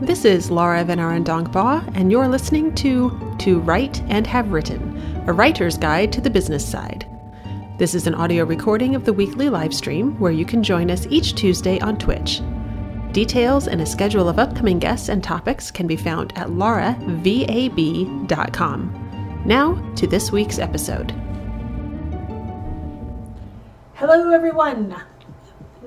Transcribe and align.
This 0.00 0.26
is 0.26 0.50
Laura 0.50 0.84
VanArendonk 0.84 1.50
Baugh, 1.52 1.82
and 1.94 2.12
you're 2.12 2.28
listening 2.28 2.74
to 2.74 3.34
To 3.38 3.60
Write 3.60 4.02
and 4.08 4.26
Have 4.26 4.52
Written, 4.52 5.24
a 5.26 5.32
writer's 5.32 5.78
guide 5.78 6.12
to 6.12 6.20
the 6.20 6.28
business 6.28 6.68
side. 6.68 7.08
This 7.78 7.94
is 7.94 8.06
an 8.06 8.14
audio 8.14 8.44
recording 8.44 8.94
of 8.94 9.06
the 9.06 9.14
weekly 9.14 9.48
live 9.48 9.72
stream 9.72 10.14
where 10.20 10.32
you 10.32 10.44
can 10.44 10.62
join 10.62 10.90
us 10.90 11.06
each 11.08 11.34
Tuesday 11.34 11.80
on 11.80 11.96
Twitch. 11.96 12.42
Details 13.12 13.68
and 13.68 13.80
a 13.80 13.86
schedule 13.86 14.28
of 14.28 14.38
upcoming 14.38 14.78
guests 14.78 15.08
and 15.08 15.24
topics 15.24 15.70
can 15.70 15.86
be 15.86 15.96
found 15.96 16.36
at 16.36 16.48
lauravab.com. 16.48 17.02
Now 19.46 19.92
to 19.94 20.06
this 20.06 20.30
week's 20.30 20.58
episode. 20.58 21.12
Hello, 23.94 24.30
everyone. 24.30 24.94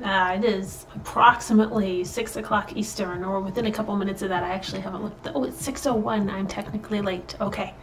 Uh, 0.04 0.38
it 0.38 0.46
is 0.46 0.86
approximately 0.96 2.04
six 2.04 2.36
o'clock 2.36 2.76
Eastern, 2.76 3.24
or 3.24 3.42
within 3.42 3.66
a 3.66 3.72
couple 3.72 3.96
minutes 3.96 4.22
of 4.22 4.30
that. 4.30 4.44
I 4.44 4.50
actually 4.50 4.82
haven't 4.82 5.04
looked. 5.04 5.28
Oh, 5.34 5.44
it's 5.44 5.62
six 5.62 5.86
oh 5.86 5.94
one. 5.94 6.30
I'm 6.30 6.48
technically 6.48 7.02
late. 7.02 7.36
Okay, 7.42 7.74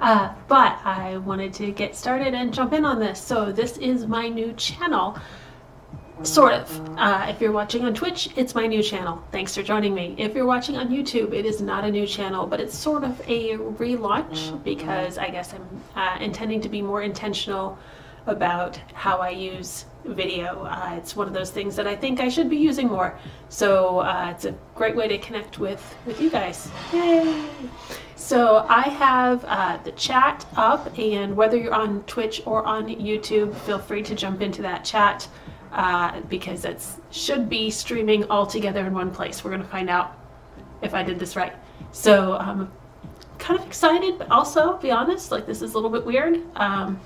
uh, 0.00 0.32
but 0.48 0.78
I 0.84 1.16
wanted 1.18 1.52
to 1.54 1.72
get 1.72 1.96
started 1.96 2.34
and 2.34 2.54
jump 2.54 2.72
in 2.72 2.84
on 2.84 3.00
this. 3.00 3.20
So 3.20 3.52
this 3.52 3.78
is 3.78 4.06
my 4.06 4.28
new 4.28 4.52
channel, 4.52 5.18
sort 6.22 6.52
of. 6.52 6.98
Uh, 6.98 7.26
if 7.28 7.40
you're 7.40 7.52
watching 7.52 7.84
on 7.84 7.94
Twitch, 7.94 8.30
it's 8.36 8.54
my 8.54 8.66
new 8.66 8.82
channel. 8.82 9.22
Thanks 9.32 9.54
for 9.54 9.62
joining 9.62 9.94
me. 9.94 10.14
If 10.18 10.34
you're 10.34 10.46
watching 10.46 10.76
on 10.76 10.88
YouTube, 10.88 11.32
it 11.32 11.44
is 11.44 11.60
not 11.60 11.84
a 11.84 11.90
new 11.90 12.06
channel, 12.06 12.46
but 12.46 12.60
it's 12.60 12.76
sort 12.76 13.04
of 13.04 13.20
a 13.28 13.56
relaunch 13.56 14.62
because 14.62 15.18
I 15.18 15.30
guess 15.30 15.52
I'm 15.52 15.66
uh, 15.96 16.18
intending 16.20 16.60
to 16.60 16.68
be 16.68 16.80
more 16.80 17.02
intentional 17.02 17.78
about 18.26 18.76
how 18.92 19.18
I 19.18 19.30
use 19.30 19.86
video. 20.04 20.64
Uh, 20.64 20.94
it's 20.96 21.16
one 21.16 21.26
of 21.26 21.34
those 21.34 21.50
things 21.50 21.76
that 21.76 21.86
I 21.86 21.96
think 21.96 22.20
I 22.20 22.28
should 22.28 22.48
be 22.50 22.56
using 22.56 22.88
more. 22.88 23.18
So 23.48 24.00
uh, 24.00 24.32
it's 24.34 24.44
a 24.44 24.54
great 24.74 24.96
way 24.96 25.08
to 25.08 25.18
connect 25.18 25.58
with, 25.58 25.96
with 26.06 26.20
you 26.20 26.30
guys. 26.30 26.70
Yay! 26.92 27.44
So 28.16 28.66
I 28.68 28.82
have 28.82 29.44
uh, 29.46 29.78
the 29.84 29.92
chat 29.92 30.46
up, 30.56 30.98
and 30.98 31.36
whether 31.36 31.56
you're 31.56 31.74
on 31.74 32.02
Twitch 32.04 32.42
or 32.46 32.64
on 32.64 32.88
YouTube, 32.88 33.54
feel 33.54 33.78
free 33.78 34.02
to 34.02 34.14
jump 34.14 34.40
into 34.40 34.62
that 34.62 34.84
chat 34.84 35.28
uh, 35.72 36.20
because 36.22 36.64
it 36.64 36.84
should 37.10 37.48
be 37.48 37.70
streaming 37.70 38.24
all 38.24 38.46
together 38.46 38.86
in 38.86 38.94
one 38.94 39.10
place. 39.10 39.44
We're 39.44 39.50
going 39.50 39.62
to 39.62 39.68
find 39.68 39.90
out 39.90 40.18
if 40.82 40.94
I 40.94 41.02
did 41.02 41.18
this 41.18 41.36
right. 41.36 41.52
So 41.92 42.36
I'm 42.36 42.60
um, 42.60 42.72
kind 43.38 43.60
of 43.60 43.66
excited, 43.66 44.18
but 44.18 44.30
also, 44.30 44.76
be 44.78 44.90
honest, 44.90 45.30
like 45.30 45.46
this 45.46 45.62
is 45.62 45.72
a 45.72 45.74
little 45.74 45.90
bit 45.90 46.04
weird. 46.04 46.42
Um, 46.56 46.98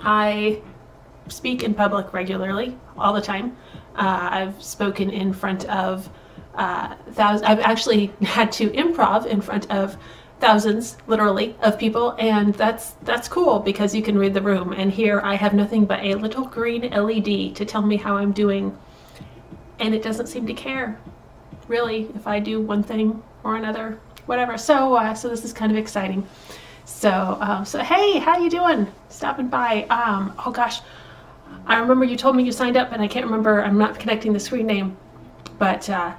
I 0.00 0.60
speak 1.28 1.62
in 1.62 1.74
public 1.74 2.12
regularly, 2.12 2.76
all 2.96 3.12
the 3.12 3.20
time. 3.20 3.56
Uh, 3.94 4.28
I've 4.30 4.62
spoken 4.62 5.10
in 5.10 5.32
front 5.32 5.64
of 5.66 6.08
uh, 6.54 6.94
thousands. 7.12 7.42
I've 7.48 7.60
actually 7.60 8.06
had 8.22 8.52
to 8.52 8.70
improv 8.70 9.26
in 9.26 9.40
front 9.40 9.70
of 9.70 9.96
thousands, 10.40 10.96
literally, 11.06 11.54
of 11.60 11.78
people, 11.78 12.16
and 12.18 12.54
that's 12.54 12.92
that's 13.02 13.28
cool 13.28 13.60
because 13.60 13.94
you 13.94 14.02
can 14.02 14.18
read 14.18 14.34
the 14.34 14.42
room. 14.42 14.72
And 14.72 14.90
here 14.90 15.20
I 15.20 15.34
have 15.34 15.54
nothing 15.54 15.84
but 15.84 16.02
a 16.02 16.14
little 16.14 16.46
green 16.46 16.82
LED 16.90 17.54
to 17.56 17.64
tell 17.64 17.82
me 17.82 17.96
how 17.96 18.16
I'm 18.16 18.32
doing, 18.32 18.76
and 19.78 19.94
it 19.94 20.02
doesn't 20.02 20.26
seem 20.26 20.46
to 20.46 20.54
care, 20.54 20.98
really, 21.68 22.08
if 22.14 22.26
I 22.26 22.40
do 22.40 22.60
one 22.60 22.82
thing 22.82 23.22
or 23.44 23.56
another, 23.56 24.00
whatever. 24.26 24.56
So 24.56 24.94
uh, 24.94 25.14
so 25.14 25.28
this 25.28 25.44
is 25.44 25.52
kind 25.52 25.70
of 25.70 25.78
exciting. 25.78 26.26
So, 26.84 27.38
um, 27.40 27.64
so 27.64 27.78
hey, 27.80 28.18
how 28.18 28.38
you 28.38 28.50
doing? 28.50 28.86
Stopping 29.08 29.48
by. 29.48 29.84
Um, 29.84 30.34
oh 30.44 30.50
gosh, 30.50 30.80
I 31.66 31.78
remember 31.78 32.04
you 32.04 32.16
told 32.16 32.36
me 32.36 32.42
you 32.42 32.52
signed 32.52 32.76
up, 32.76 32.92
and 32.92 33.00
I 33.02 33.08
can't 33.08 33.24
remember. 33.24 33.62
I'm 33.62 33.78
not 33.78 33.98
connecting 33.98 34.32
the 34.32 34.40
screen 34.40 34.66
name, 34.66 34.96
but 35.58 35.88
uh, 35.88 36.14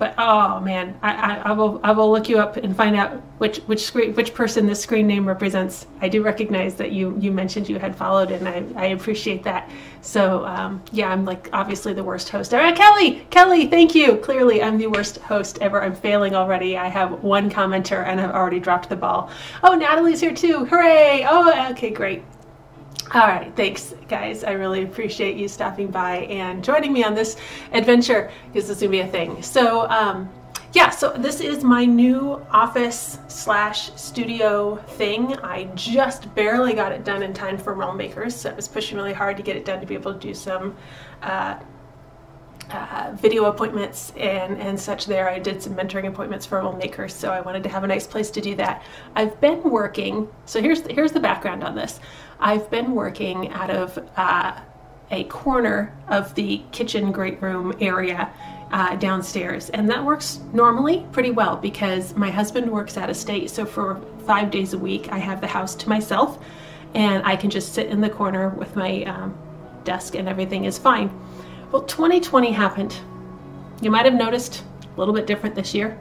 but 0.00 0.14
oh 0.16 0.60
man, 0.60 0.98
I, 1.02 1.12
I, 1.12 1.34
I, 1.50 1.52
will 1.52 1.78
I 1.84 1.92
will 1.92 2.10
look 2.10 2.26
you 2.26 2.38
up 2.38 2.56
and 2.56 2.74
find 2.74 2.96
out 2.96 3.20
which 3.36 3.58
which 3.66 3.84
screen 3.84 4.14
which 4.14 4.32
person 4.32 4.66
this 4.66 4.80
screen 4.80 5.06
name 5.06 5.28
represents. 5.28 5.86
I 6.00 6.08
do 6.08 6.22
recognize 6.22 6.74
that 6.76 6.90
you 6.90 7.14
you 7.20 7.30
mentioned 7.30 7.68
you 7.68 7.78
had 7.78 7.94
followed, 7.94 8.30
and 8.30 8.48
I, 8.48 8.64
I 8.76 8.86
appreciate 8.86 9.44
that. 9.44 9.70
So 10.00 10.46
um, 10.46 10.82
yeah, 10.90 11.10
I'm 11.10 11.26
like 11.26 11.50
obviously 11.52 11.92
the 11.92 12.02
worst 12.02 12.30
host. 12.30 12.52
Right, 12.52 12.74
Kelly, 12.74 13.26
Kelly, 13.28 13.66
thank 13.66 13.94
you. 13.94 14.16
Clearly, 14.16 14.62
I'm 14.62 14.78
the 14.78 14.86
worst 14.86 15.18
host 15.18 15.58
ever. 15.60 15.82
I'm 15.82 15.94
failing 15.94 16.34
already. 16.34 16.78
I 16.78 16.88
have 16.88 17.22
one 17.22 17.50
commenter, 17.50 18.02
and 18.06 18.18
I've 18.18 18.30
already 18.30 18.58
dropped 18.58 18.88
the 18.88 18.96
ball. 18.96 19.30
Oh, 19.62 19.74
Natalie's 19.74 20.20
here 20.20 20.34
too. 20.34 20.64
Hooray! 20.64 21.26
Oh, 21.28 21.70
okay, 21.72 21.90
great. 21.90 22.22
All 23.12 23.26
right, 23.26 23.52
thanks, 23.56 23.92
guys. 24.08 24.44
I 24.44 24.52
really 24.52 24.84
appreciate 24.84 25.36
you 25.36 25.48
stopping 25.48 25.88
by 25.88 26.18
and 26.26 26.62
joining 26.62 26.92
me 26.92 27.02
on 27.02 27.14
this 27.14 27.36
adventure 27.72 28.30
because 28.46 28.68
this 28.68 28.76
is 28.76 28.82
gonna 28.82 28.90
be 28.90 29.00
a 29.00 29.06
thing. 29.08 29.42
So, 29.42 29.88
um, 29.90 30.30
yeah, 30.72 30.90
so 30.90 31.10
this 31.10 31.40
is 31.40 31.64
my 31.64 31.84
new 31.84 32.40
office 32.52 33.18
slash 33.26 33.92
studio 33.96 34.76
thing. 34.76 35.34
I 35.38 35.64
just 35.74 36.32
barely 36.36 36.72
got 36.74 36.92
it 36.92 37.02
done 37.02 37.24
in 37.24 37.34
time 37.34 37.58
for 37.58 37.74
Realm 37.74 37.96
Makers, 37.96 38.36
so 38.36 38.50
I 38.50 38.54
was 38.54 38.68
pushing 38.68 38.96
really 38.96 39.12
hard 39.12 39.36
to 39.38 39.42
get 39.42 39.56
it 39.56 39.64
done 39.64 39.80
to 39.80 39.86
be 39.86 39.94
able 39.94 40.14
to 40.14 40.20
do 40.20 40.32
some 40.32 40.76
uh, 41.22 41.58
uh, 42.70 43.10
video 43.16 43.46
appointments 43.46 44.12
and, 44.16 44.58
and 44.58 44.78
such 44.78 45.06
there. 45.06 45.28
I 45.28 45.40
did 45.40 45.60
some 45.60 45.74
mentoring 45.74 46.06
appointments 46.06 46.46
for 46.46 46.58
Realm 46.58 46.78
Makers, 46.78 47.12
so 47.12 47.32
I 47.32 47.40
wanted 47.40 47.64
to 47.64 47.68
have 47.68 47.82
a 47.82 47.88
nice 47.88 48.06
place 48.06 48.30
to 48.30 48.40
do 48.40 48.54
that. 48.54 48.84
I've 49.16 49.40
been 49.40 49.62
working, 49.64 50.28
so 50.44 50.62
here's 50.62 50.82
the, 50.82 50.92
here's 50.92 51.10
the 51.10 51.18
background 51.18 51.64
on 51.64 51.74
this. 51.74 51.98
I've 52.40 52.70
been 52.70 52.92
working 52.94 53.50
out 53.50 53.70
of 53.70 53.98
uh, 54.16 54.58
a 55.10 55.24
corner 55.24 55.94
of 56.08 56.34
the 56.34 56.62
kitchen 56.72 57.12
great 57.12 57.40
room 57.42 57.74
area 57.80 58.32
uh, 58.72 58.96
downstairs, 58.96 59.68
and 59.70 59.90
that 59.90 60.02
works 60.02 60.40
normally 60.54 61.06
pretty 61.12 61.32
well 61.32 61.56
because 61.56 62.14
my 62.14 62.30
husband 62.30 62.70
works 62.70 62.96
out 62.96 63.10
of 63.10 63.16
state. 63.16 63.50
So 63.50 63.66
for 63.66 64.00
five 64.26 64.50
days 64.50 64.72
a 64.72 64.78
week, 64.78 65.12
I 65.12 65.18
have 65.18 65.42
the 65.42 65.46
house 65.46 65.74
to 65.76 65.88
myself, 65.88 66.42
and 66.94 67.22
I 67.26 67.36
can 67.36 67.50
just 67.50 67.74
sit 67.74 67.88
in 67.88 68.00
the 68.00 68.08
corner 68.08 68.48
with 68.50 68.74
my 68.74 69.04
um, 69.04 69.36
desk, 69.84 70.14
and 70.14 70.26
everything 70.26 70.64
is 70.64 70.78
fine. 70.78 71.10
Well, 71.72 71.82
2020 71.82 72.52
happened. 72.52 72.96
You 73.82 73.90
might 73.90 74.06
have 74.06 74.14
noticed 74.14 74.64
a 74.82 74.98
little 74.98 75.14
bit 75.14 75.26
different 75.26 75.54
this 75.54 75.74
year. 75.74 75.98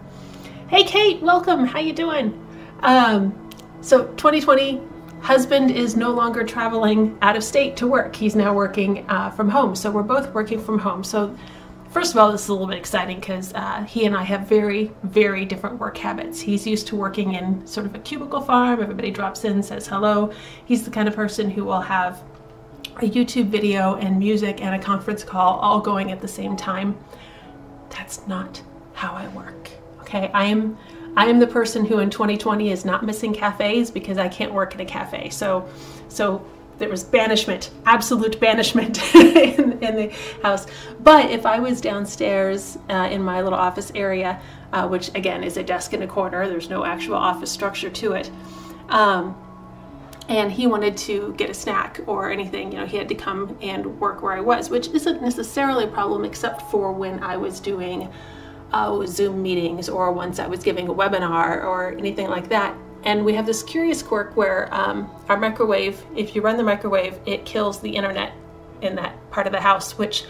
Hey, 0.69 0.83
Kate, 0.83 1.21
welcome. 1.21 1.65
How 1.65 1.79
you 1.79 1.91
doing? 1.91 2.45
Um, 2.81 3.49
so 3.81 4.05
2020 4.13 4.81
husband 5.21 5.71
is 5.71 5.95
no 5.95 6.11
longer 6.11 6.43
traveling 6.43 7.17
out 7.21 7.35
of 7.35 7.43
state 7.43 7.75
to 7.77 7.87
work. 7.87 8.15
He's 8.15 8.35
now 8.35 8.53
working 8.53 9.05
uh, 9.09 9.29
from 9.31 9.49
home. 9.49 9.75
So 9.75 9.91
we're 9.91 10.03
both 10.03 10.33
working 10.33 10.59
from 10.59 10.79
home. 10.79 11.03
So, 11.03 11.35
first 11.91 12.11
of 12.11 12.17
all, 12.17 12.31
this 12.31 12.43
is 12.43 12.49
a 12.49 12.53
little 12.53 12.67
bit 12.67 12.77
exciting 12.77 13.19
because 13.19 13.53
uh, 13.53 13.83
he 13.83 14.05
and 14.05 14.15
I 14.15 14.23
have 14.23 14.47
very, 14.47 14.91
very 15.03 15.45
different 15.45 15.79
work 15.79 15.97
habits. 15.97 16.39
He's 16.39 16.65
used 16.65 16.87
to 16.87 16.95
working 16.95 17.33
in 17.33 17.65
sort 17.67 17.85
of 17.85 17.95
a 17.95 17.99
cubicle 17.99 18.41
farm. 18.41 18.81
Everybody 18.81 19.11
drops 19.11 19.45
in, 19.45 19.61
says 19.61 19.87
hello. 19.87 20.31
He's 20.65 20.83
the 20.83 20.91
kind 20.91 21.07
of 21.07 21.15
person 21.15 21.49
who 21.49 21.65
will 21.65 21.81
have 21.81 22.23
a 22.97 23.09
YouTube 23.09 23.47
video 23.47 23.95
and 23.95 24.19
music 24.19 24.61
and 24.61 24.75
a 24.75 24.79
conference 24.79 25.23
call 25.23 25.59
all 25.59 25.79
going 25.79 26.11
at 26.11 26.21
the 26.21 26.27
same 26.27 26.55
time. 26.55 26.97
That's 27.89 28.25
not 28.27 28.61
how 28.93 29.13
I 29.13 29.27
work. 29.29 29.69
Okay, 30.01 30.29
I 30.33 30.45
am 30.45 30.77
I 31.15 31.27
am 31.27 31.39
the 31.39 31.47
person 31.47 31.85
who 31.85 31.99
in 31.99 32.09
2020 32.09 32.71
is 32.71 32.85
not 32.85 33.05
missing 33.05 33.33
cafes 33.33 33.91
because 33.91 34.17
I 34.17 34.27
can't 34.27 34.53
work 34.53 34.73
in 34.73 34.81
a 34.81 34.85
cafe. 34.85 35.29
So, 35.29 35.67
so 36.07 36.45
there 36.77 36.89
was 36.89 37.03
banishment, 37.03 37.71
absolute 37.85 38.39
banishment 38.39 39.15
in, 39.15 39.83
in, 39.83 39.95
the 39.95 40.15
house. 40.41 40.65
But 41.01 41.29
if 41.29 41.45
I 41.45 41.59
was 41.59 41.81
downstairs 41.81 42.77
uh, 42.89 43.09
in 43.11 43.21
my 43.21 43.41
little 43.41 43.59
office 43.59 43.91
area, 43.93 44.41
uh, 44.71 44.87
which 44.87 45.09
again 45.15 45.43
is 45.43 45.57
a 45.57 45.63
desk 45.63 45.93
in 45.93 46.01
a 46.01 46.07
corner, 46.07 46.47
there's 46.47 46.69
no 46.69 46.85
actual 46.85 47.15
office 47.15 47.51
structure 47.51 47.89
to 47.89 48.13
it. 48.13 48.31
Um, 48.87 49.35
and 50.29 50.51
he 50.51 50.67
wanted 50.67 50.95
to 50.95 51.33
get 51.37 51.49
a 51.49 51.53
snack 51.55 52.01
or 52.05 52.31
anything, 52.31 52.71
you 52.71 52.77
know, 52.77 52.85
he 52.85 52.97
had 52.97 53.09
to 53.09 53.15
come 53.15 53.57
and 53.61 53.99
work 53.99 54.21
where 54.21 54.33
I 54.33 54.41
was, 54.41 54.69
which 54.69 54.87
isn't 54.89 55.21
necessarily 55.23 55.85
a 55.85 55.87
problem 55.87 56.23
except 56.23 56.61
for 56.69 56.93
when 56.93 57.21
I 57.23 57.35
was 57.35 57.59
doing 57.59 58.13
uh, 58.71 59.05
Zoom 59.05 59.41
meetings 59.41 59.89
or 59.89 60.11
once 60.11 60.39
I 60.39 60.47
was 60.47 60.63
giving 60.63 60.87
a 60.87 60.93
webinar 60.93 61.63
or 61.63 61.91
anything 61.91 62.29
like 62.29 62.49
that. 62.49 62.75
And 63.03 63.23
we 63.23 63.33
have 63.33 63.45
this 63.45 63.63
curious 63.63 64.03
quirk 64.03 64.35
where 64.35 64.73
um, 64.73 65.09
our 65.29 65.37
microwave, 65.37 66.03
if 66.15 66.35
you 66.35 66.41
run 66.41 66.57
the 66.57 66.63
microwave, 66.63 67.17
it 67.25 67.45
kills 67.45 67.79
the 67.79 67.89
internet 67.89 68.33
in 68.81 68.95
that 68.95 69.15
part 69.31 69.47
of 69.47 69.53
the 69.53 69.61
house, 69.61 69.97
which 69.97 70.25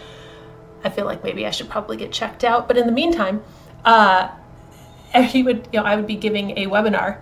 I 0.84 0.90
feel 0.90 1.04
like 1.04 1.24
maybe 1.24 1.46
I 1.46 1.50
should 1.50 1.68
probably 1.68 1.96
get 1.96 2.12
checked 2.12 2.44
out. 2.44 2.68
But 2.68 2.76
in 2.76 2.86
the 2.86 2.92
meantime, 2.92 3.42
uh, 3.84 4.30
he 5.24 5.42
would, 5.42 5.68
you 5.72 5.80
know, 5.80 5.84
I 5.84 5.96
would 5.96 6.06
be 6.06 6.16
giving 6.16 6.56
a 6.58 6.66
webinar, 6.66 7.18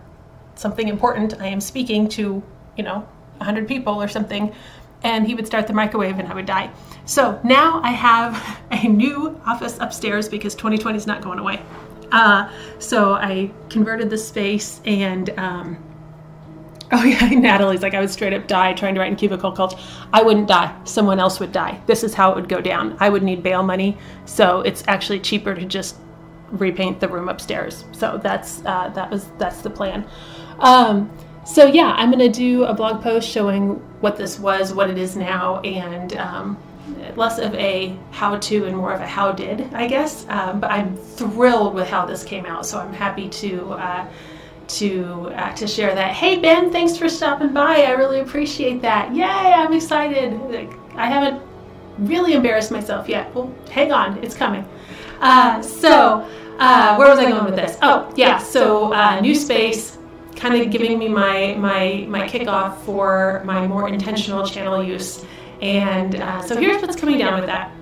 something 0.55 0.89
important. 0.89 1.41
I 1.41 1.47
am 1.47 1.61
speaking 1.61 2.09
to, 2.11 2.43
you 2.77 2.85
know, 2.85 3.09
100 3.39 3.67
people 3.67 4.03
or 4.03 4.09
something, 4.09 4.55
and 5.03 5.27
he 5.27 5.35
would 5.35 5.47
start 5.47 5.67
the 5.67 5.73
microwave 5.73 6.19
and 6.19 6.29
I 6.29 6.35
would 6.35 6.47
die. 6.47 6.71
So 7.09 7.41
now 7.43 7.81
I 7.83 7.91
have 7.93 8.61
a 8.71 8.87
new 8.87 9.41
office 9.47 9.79
upstairs 9.81 10.29
because 10.29 10.55
2020 10.55 10.97
is 10.97 11.07
not 11.07 11.23
going 11.23 11.39
away. 11.39 11.61
Uh, 12.13 12.51
so 12.79 13.15
I 13.15 13.51
converted 13.71 14.11
the 14.11 14.19
space 14.19 14.81
and 14.85 15.31
um, 15.39 15.79
oh 16.93 17.05
yeah, 17.05 17.29
Natalie's 17.29 17.83
like 17.83 17.95
I 17.95 18.01
would 18.01 18.11
straight 18.11 18.35
up 18.35 18.47
die 18.47 18.75
trying 18.75 18.95
to 18.95 19.01
write 19.01 19.11
in 19.11 19.17
cubicle 19.17 19.53
culture. 19.53 19.79
I 20.13 20.23
wouldn't 20.23 20.49
die. 20.49 20.75
Someone 20.85 21.19
else 21.19 21.41
would 21.41 21.53
die. 21.53 21.81
This 21.87 22.05
is 22.05 22.15
how 22.15 22.33
it 22.33 22.37
would 22.37 22.49
go 22.49 22.61
down. 22.61 22.97
I 23.01 23.09
would 23.09 23.23
need 23.23 23.43
bail 23.43 23.63
money, 23.63 23.97
so 24.25 24.61
it's 24.61 24.85
actually 24.87 25.21
cheaper 25.21 25.55
to 25.55 25.65
just 25.67 25.97
repaint 26.51 27.01
the 27.01 27.09
room 27.09 27.29
upstairs. 27.29 27.85
So 27.93 28.19
that's 28.23 28.65
uh, 28.65 28.89
that 28.95 29.11
was 29.11 29.29
that's 29.37 29.61
the 29.61 29.71
plan. 29.71 30.09
Um, 30.61 31.11
so 31.45 31.67
yeah, 31.67 31.93
I'm 31.97 32.11
gonna 32.11 32.31
do 32.31 32.65
a 32.65 32.73
blog 32.73 33.03
post 33.03 33.29
showing 33.29 33.75
what 34.01 34.17
this 34.17 34.39
was, 34.39 34.73
what 34.73 34.89
it 34.89 34.97
is 34.97 35.15
now, 35.15 35.61
and 35.61 36.15
um, 36.17 36.59
less 37.17 37.39
of 37.39 37.55
a 37.55 37.97
how-to 38.11 38.67
and 38.67 38.77
more 38.77 38.93
of 38.93 39.01
a 39.01 39.07
how 39.07 39.33
did, 39.33 39.73
I 39.75 39.87
guess. 39.87 40.27
Um, 40.29 40.61
but 40.61 40.71
I'm 40.71 40.97
thrilled 40.97 41.75
with 41.75 41.89
how 41.89 42.07
this 42.07 42.25
came 42.25 42.47
out, 42.47 42.67
so 42.67 42.79
I'm 42.79 42.93
happy 42.93 43.29
to. 43.29 43.73
Uh, 43.73 44.09
to 44.69 45.33
uh, 45.35 45.55
to 45.55 45.67
share 45.67 45.95
that. 45.95 46.13
Hey 46.13 46.39
Ben, 46.39 46.71
thanks 46.71 46.95
for 46.95 47.09
stopping 47.09 47.55
by. 47.55 47.85
I 47.85 47.93
really 47.93 48.21
appreciate 48.21 48.83
that. 48.83 49.15
Yay, 49.15 49.25
I'm 49.25 49.73
excited. 49.73 50.39
I 50.95 51.07
haven't 51.07 51.43
really 51.99 52.35
embarrassed 52.35 52.71
myself 52.71 53.09
yet. 53.09 53.35
Well, 53.35 53.53
hang 53.71 53.93
on, 53.93 54.23
it's 54.23 54.35
coming. 54.35 54.69
Uh, 55.21 55.63
so, 55.63 56.29
uh, 56.59 56.97
where 56.97 57.09
was 57.09 57.19
I 57.19 57.31
going 57.31 57.45
with 57.45 57.57
this? 57.57 57.77
Oh, 57.83 58.13
yeah. 58.17 58.39
So, 58.39 58.93
uh, 58.93 59.21
new 59.21 59.35
space, 59.35 59.99
kind 60.37 60.55
of 60.55 60.71
giving 60.71 60.99
me 60.99 61.09
my 61.09 61.55
my 61.59 62.07
my 62.09 62.29
kickoff 62.29 62.79
for 62.83 63.43
my 63.45 63.67
more 63.67 63.89
intentional 63.89 64.47
channel 64.47 64.83
use. 64.83 65.25
And 65.61 66.17
uh, 66.17 66.43
so 66.43 66.57
here's 66.57 66.81
what's 66.83 66.97
coming 66.97 67.19
down 67.19 67.41
with 67.41 67.47
that. 67.47 67.73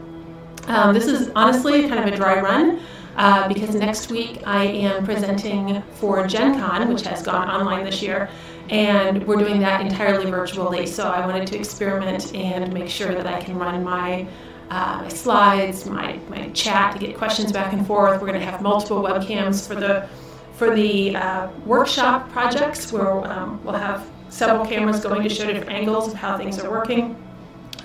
Um, 0.69 0.95
this 0.95 1.07
is 1.07 1.31
honestly 1.37 1.89
kind 1.89 2.01
of 2.01 2.13
a 2.13 2.17
dry 2.17 2.41
run. 2.41 2.81
Uh, 3.17 3.49
because 3.49 3.75
next 3.75 4.11
week 4.11 4.43
I 4.47 4.65
am 4.67 5.03
presenting 5.05 5.83
for 5.95 6.27
Gen 6.27 6.61
Con, 6.61 6.93
which 6.93 7.01
has 7.07 7.23
gone 7.23 7.49
online 7.49 7.83
this 7.83 8.03
year, 8.03 8.29
and 8.69 9.27
we're 9.27 9.39
doing 9.39 9.59
that 9.61 9.81
entirely 9.81 10.31
virtually. 10.31 10.87
So 10.87 11.09
I 11.09 11.27
wanted 11.27 11.47
to 11.47 11.59
experiment 11.59 12.35
and 12.35 12.71
make 12.75 12.91
sure 12.91 13.15
that 13.15 13.27
I 13.27 13.41
can 13.41 13.59
run 13.59 13.83
my 13.83 14.27
uh, 14.69 15.01
my 15.03 15.09
slides, 15.09 15.87
my, 15.87 16.19
my 16.29 16.49
chat 16.51 16.93
to 16.93 16.99
get 16.99 17.17
questions 17.17 17.53
back 17.53 17.73
and 17.73 17.87
forth. 17.87 18.21
We're 18.21 18.27
going 18.27 18.41
to 18.41 18.45
have 18.45 18.61
multiple 18.61 19.01
webcams 19.01 19.67
for 19.67 19.77
the 19.77 20.09
for 20.55 20.75
the 20.75 21.17
uh, 21.17 21.49
workshop 21.65 22.31
projects 22.33 22.93
where 22.93 23.25
um, 23.31 23.63
we'll 23.63 23.75
have 23.75 24.07
several 24.29 24.67
cameras 24.67 25.01
going 25.01 25.23
to 25.23 25.29
show 25.29 25.47
different 25.47 25.71
angles 25.71 26.09
of 26.09 26.15
how 26.15 26.37
things 26.37 26.59
are 26.59 26.71
working. 26.71 27.17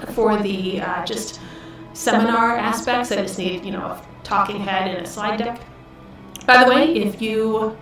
For 0.09 0.37
the 0.37 0.81
uh, 0.81 1.05
just 1.05 1.39
seminar 1.93 2.57
aspects, 2.57 3.11
I 3.11 3.17
just 3.17 3.37
need 3.37 3.65
you 3.65 3.71
know 3.71 3.85
a 3.85 4.05
talking 4.23 4.59
head 4.59 4.89
and 4.95 5.05
a 5.05 5.09
slide 5.09 5.37
deck. 5.37 5.61
By 6.45 6.63
the 6.63 6.69
way, 6.69 6.95
if 6.95 7.21
you 7.21 7.77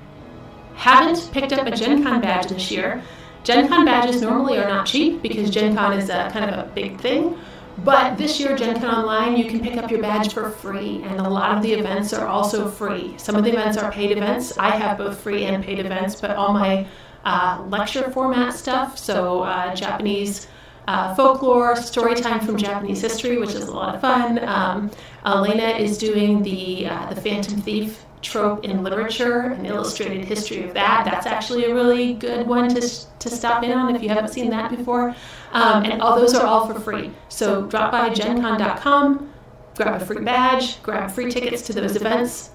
haven't 0.76 1.30
picked 1.32 1.54
up 1.54 1.68
a 1.68 1.72
Gen 1.72 2.04
Con 2.04 2.22
badge 2.22 2.48
this 2.48 2.72
year, 2.72 3.02
Gen 3.44 3.68
Con 3.68 3.86
badges 3.86 4.22
normally 4.22 4.58
are 4.58 4.68
not 4.68 4.86
cheap 4.86 5.22
because 5.22 5.50
Gen 5.50 5.76
Con 5.76 5.94
is 5.94 6.10
a, 6.10 6.30
kind 6.32 6.50
of 6.50 6.58
a 6.58 6.70
big 6.74 7.00
thing. 7.00 7.38
But 7.84 8.18
this 8.18 8.40
year, 8.40 8.58
Gen 8.58 8.80
Con 8.80 8.94
Online, 8.94 9.38
you 9.38 9.46
can 9.46 9.62
pick 9.62 9.78
up 9.78 9.90
your 9.90 10.02
badge 10.02 10.34
for 10.34 10.50
free, 10.50 11.02
and 11.04 11.20
a 11.20 11.30
lot 11.30 11.56
of 11.56 11.64
the 11.64 11.72
events 11.72 12.12
are 12.12 12.28
also 12.28 12.70
free. 12.70 13.14
Some 13.18 13.36
of 13.36 13.46
the 13.46 13.52
events 13.52 13.78
are 13.78 13.92
paid 13.92 14.12
events. 14.12 14.58
I 14.58 14.72
have 14.72 14.98
both 14.98 15.20
free 15.20 15.46
and 15.46 15.64
paid 15.64 15.80
events, 15.80 16.20
but 16.20 16.32
all 16.32 16.54
my 16.54 16.86
uh, 17.24 17.64
lecture 17.70 18.10
format 18.12 18.54
stuff, 18.54 18.98
so 18.98 19.44
uh, 19.44 19.74
Japanese 19.76 20.48
uh, 20.90 21.14
folklore, 21.14 21.76
story 21.76 22.16
time 22.16 22.40
from 22.40 22.58
Japanese 22.58 23.00
history, 23.00 23.38
which 23.38 23.54
is 23.54 23.68
a 23.68 23.72
lot 23.72 23.94
of 23.94 24.02
fun. 24.02 24.40
Um, 24.44 24.90
Elena 25.24 25.78
is 25.78 26.00
doing 26.00 26.42
the 26.42 26.88
uh, 26.88 27.14
the 27.14 27.22
Phantom 27.22 27.62
Thief 27.62 28.04
trope 28.24 28.66
in 28.66 28.84
literature, 28.84 29.42
an 29.52 29.68
illustrated 29.68 30.26
history 30.26 30.64
of 30.68 30.74
that. 30.74 31.06
That's 31.06 31.28
actually 31.28 31.66
a 31.66 31.76
really 31.76 32.16
good 32.16 32.48
one 32.48 32.70
to, 32.70 32.82
to 32.82 33.30
stop 33.30 33.64
in 33.64 33.72
on 33.72 33.96
if 33.96 34.02
you 34.02 34.10
haven't 34.10 34.30
seen 34.30 34.50
that 34.50 34.76
before. 34.76 35.16
Um, 35.54 35.86
and 35.86 36.02
all 36.02 36.20
those 36.20 36.34
are 36.34 36.46
all 36.46 36.68
for 36.68 36.80
free. 36.80 37.12
So 37.30 37.68
drop 37.68 37.92
by 37.92 38.10
gencon.com, 38.10 39.32
grab 39.76 40.02
a 40.02 40.06
free 40.06 40.24
badge, 40.24 40.82
grab 40.82 41.12
free 41.12 41.30
tickets 41.32 41.62
to 41.68 41.74
those 41.74 41.98
events, 41.98 42.50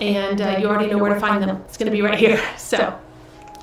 and 0.00 0.40
uh, 0.40 0.56
you 0.58 0.66
already 0.66 0.90
know 0.90 0.98
where 0.98 1.14
to 1.14 1.20
find 1.20 1.40
them. 1.40 1.62
It's 1.68 1.76
going 1.76 1.90
to 1.90 1.96
be 1.96 2.02
right 2.02 2.18
here. 2.18 2.42
So, 2.58 2.98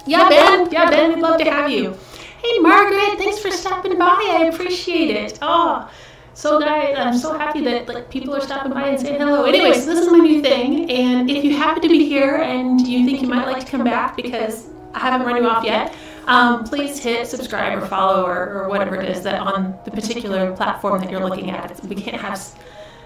yeah, 0.07 0.29
Ben, 0.29 0.71
yeah, 0.71 0.89
Ben, 0.89 1.13
we'd 1.13 1.21
love 1.21 1.37
to 1.39 1.51
have 1.51 1.69
you. 1.69 1.97
Hey, 2.45 2.59
Margaret, 2.59 3.17
thanks 3.17 3.39
for 3.39 3.49
stopping 3.49 3.97
by. 3.97 4.05
I 4.05 4.51
appreciate 4.53 5.09
it. 5.09 5.39
Oh, 5.41 5.89
so 6.35 6.59
guys, 6.59 6.93
I'm 6.95 7.17
so 7.17 7.35
happy 7.35 7.63
that 7.63 7.87
like 7.87 8.07
people 8.11 8.35
are 8.35 8.41
stopping 8.41 8.71
by 8.71 8.89
and 8.89 9.01
saying 9.01 9.19
hello. 9.19 9.45
Anyways, 9.45 9.87
this 9.87 9.97
is 9.97 10.11
my 10.11 10.19
new 10.19 10.43
thing, 10.43 10.91
and 10.91 11.27
if 11.27 11.43
you 11.43 11.57
happen 11.57 11.81
to 11.81 11.89
be 11.89 12.07
here 12.07 12.35
and 12.35 12.79
you 12.85 13.03
think 13.03 13.23
you 13.23 13.27
might 13.27 13.47
like 13.47 13.65
to 13.65 13.71
come 13.71 13.83
back 13.83 14.15
because 14.15 14.67
I 14.93 14.99
haven't 14.99 15.25
run 15.25 15.37
you 15.41 15.49
off 15.49 15.63
yet, 15.63 15.95
um, 16.27 16.63
please 16.65 16.99
hit 16.99 17.25
subscribe 17.25 17.81
or 17.81 17.87
follow 17.87 18.23
or, 18.27 18.61
or 18.61 18.69
whatever 18.69 18.95
it 18.95 19.09
is 19.09 19.23
that 19.23 19.39
on 19.39 19.75
the 19.83 19.89
particular 19.89 20.55
platform 20.55 21.01
that 21.01 21.09
you're 21.09 21.27
looking 21.27 21.49
at. 21.49 21.83
We 21.85 21.95
can't 21.95 22.21
have 22.21 22.39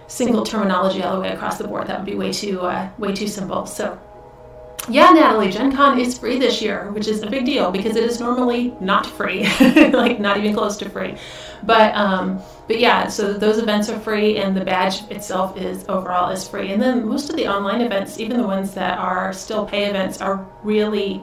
single 0.07 0.43
terminology 0.43 1.01
all 1.01 1.15
the 1.15 1.21
way 1.21 1.29
across 1.29 1.57
the 1.57 1.65
board. 1.65 1.87
That 1.87 1.99
would 1.99 2.05
be 2.05 2.15
way 2.15 2.33
too 2.33 2.59
uh, 2.59 2.89
way 2.97 3.15
too 3.15 3.27
simple. 3.27 3.65
So 3.65 3.97
yeah, 4.87 5.09
Natalie, 5.11 5.51
Gen 5.51 5.75
Con 5.75 5.99
is 5.99 6.17
free 6.17 6.39
this 6.39 6.61
year, 6.61 6.91
which 6.91 7.07
is 7.07 7.21
a 7.21 7.29
big 7.29 7.45
deal 7.45 7.71
because 7.71 7.95
it 7.95 8.03
is 8.03 8.19
normally 8.19 8.73
not 8.79 9.05
free, 9.05 9.43
like 9.93 10.19
not 10.19 10.37
even 10.37 10.53
close 10.53 10.77
to 10.77 10.89
free. 10.89 11.15
But 11.63 11.93
um, 11.95 12.39
but 12.67 12.79
yeah, 12.79 13.07
so 13.07 13.33
those 13.33 13.57
events 13.57 13.89
are 13.89 13.99
free, 13.99 14.37
and 14.37 14.55
the 14.55 14.63
badge 14.63 15.09
itself 15.11 15.57
is 15.57 15.85
overall 15.89 16.31
is 16.31 16.47
free. 16.47 16.71
And 16.71 16.81
then 16.81 17.07
most 17.07 17.29
of 17.29 17.35
the 17.35 17.47
online 17.47 17.81
events, 17.81 18.19
even 18.19 18.37
the 18.37 18.47
ones 18.47 18.73
that 18.75 18.97
are 18.97 19.33
still 19.33 19.65
pay 19.65 19.85
events, 19.85 20.21
are 20.21 20.47
really 20.63 21.21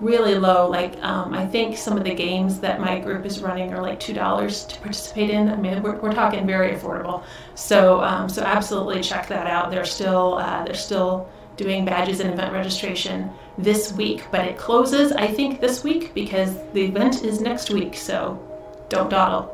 really 0.00 0.34
low. 0.34 0.68
Like 0.68 1.02
um, 1.02 1.34
I 1.34 1.46
think 1.46 1.76
some 1.76 1.96
of 1.96 2.04
the 2.04 2.14
games 2.14 2.60
that 2.60 2.80
my 2.80 2.98
group 2.98 3.24
is 3.24 3.40
running 3.40 3.72
are 3.72 3.80
like 3.82 4.00
two 4.00 4.12
dollars 4.12 4.64
to 4.66 4.80
participate 4.80 5.30
in. 5.30 5.48
I 5.48 5.56
mean, 5.56 5.82
we're, 5.82 5.96
we're 6.00 6.12
talking 6.12 6.46
very 6.46 6.74
affordable. 6.74 7.24
So 7.54 8.02
um, 8.02 8.28
so 8.28 8.42
absolutely 8.42 9.02
check 9.02 9.28
that 9.28 9.46
out. 9.46 9.70
They're 9.70 9.84
still 9.84 10.34
uh, 10.34 10.64
they're 10.64 10.74
still 10.74 11.28
doing 11.56 11.84
badges 11.84 12.20
and 12.20 12.32
event 12.32 12.52
registration 12.52 13.30
this 13.58 13.92
week, 13.92 14.24
but 14.30 14.44
it 14.44 14.58
closes, 14.58 15.12
I 15.12 15.26
think, 15.26 15.60
this 15.60 15.84
week 15.84 16.12
because 16.14 16.56
the 16.72 16.84
event 16.84 17.22
is 17.22 17.40
next 17.40 17.70
week, 17.70 17.94
so 17.96 18.40
don't 18.88 19.10
dawdle. 19.10 19.50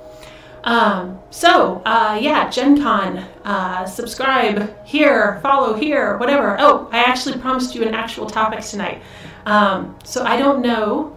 Um, 0.65 1.19
so, 1.31 1.83
uh, 1.87 2.19
yeah, 2.21 2.51
Gen 2.51 2.83
Con, 2.83 3.19
uh, 3.45 3.87
subscribe 3.87 4.85
here, 4.85 5.41
follow 5.43 5.75
here, 5.75 6.19
whatever. 6.19 6.57
Oh, 6.59 6.89
I 6.93 7.01
actually 7.03 7.39
promised 7.39 7.75
you 7.75 7.83
an 7.83 7.95
actual 7.95 8.29
topic 8.29 8.61
tonight. 8.61 9.03
Um, 9.47 9.97
so 10.05 10.25
I 10.25 10.37
don't 10.37 10.61
know 10.61 11.17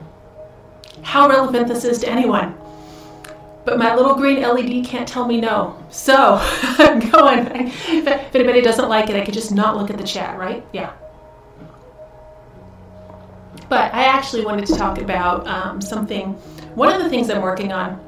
how 1.01 1.27
relevant 1.27 1.67
this 1.67 1.83
is 1.83 1.99
to 1.99 2.09
anyone 2.09 2.55
but 3.65 3.79
my 3.79 3.95
little 3.95 4.15
green 4.15 4.41
LED 4.41 4.85
can't 4.85 5.07
tell 5.07 5.25
me 5.25 5.39
no. 5.39 5.81
So 5.89 6.37
I'm 6.41 6.99
going. 7.11 7.71
If 7.87 8.35
anybody 8.35 8.61
doesn't 8.61 8.89
like 8.89 9.09
it, 9.09 9.15
I 9.15 9.23
could 9.23 9.33
just 9.33 9.51
not 9.51 9.77
look 9.77 9.89
at 9.89 9.97
the 9.97 10.03
chat, 10.03 10.37
right? 10.37 10.65
Yeah. 10.73 10.93
But 13.69 13.93
I 13.93 14.05
actually 14.05 14.45
wanted 14.45 14.65
to 14.67 14.75
talk 14.75 14.99
about 14.99 15.47
um, 15.47 15.81
something. 15.81 16.33
One 16.75 16.93
of 16.93 17.01
the 17.01 17.09
things 17.09 17.29
I'm 17.29 17.41
working 17.41 17.71
on 17.71 17.99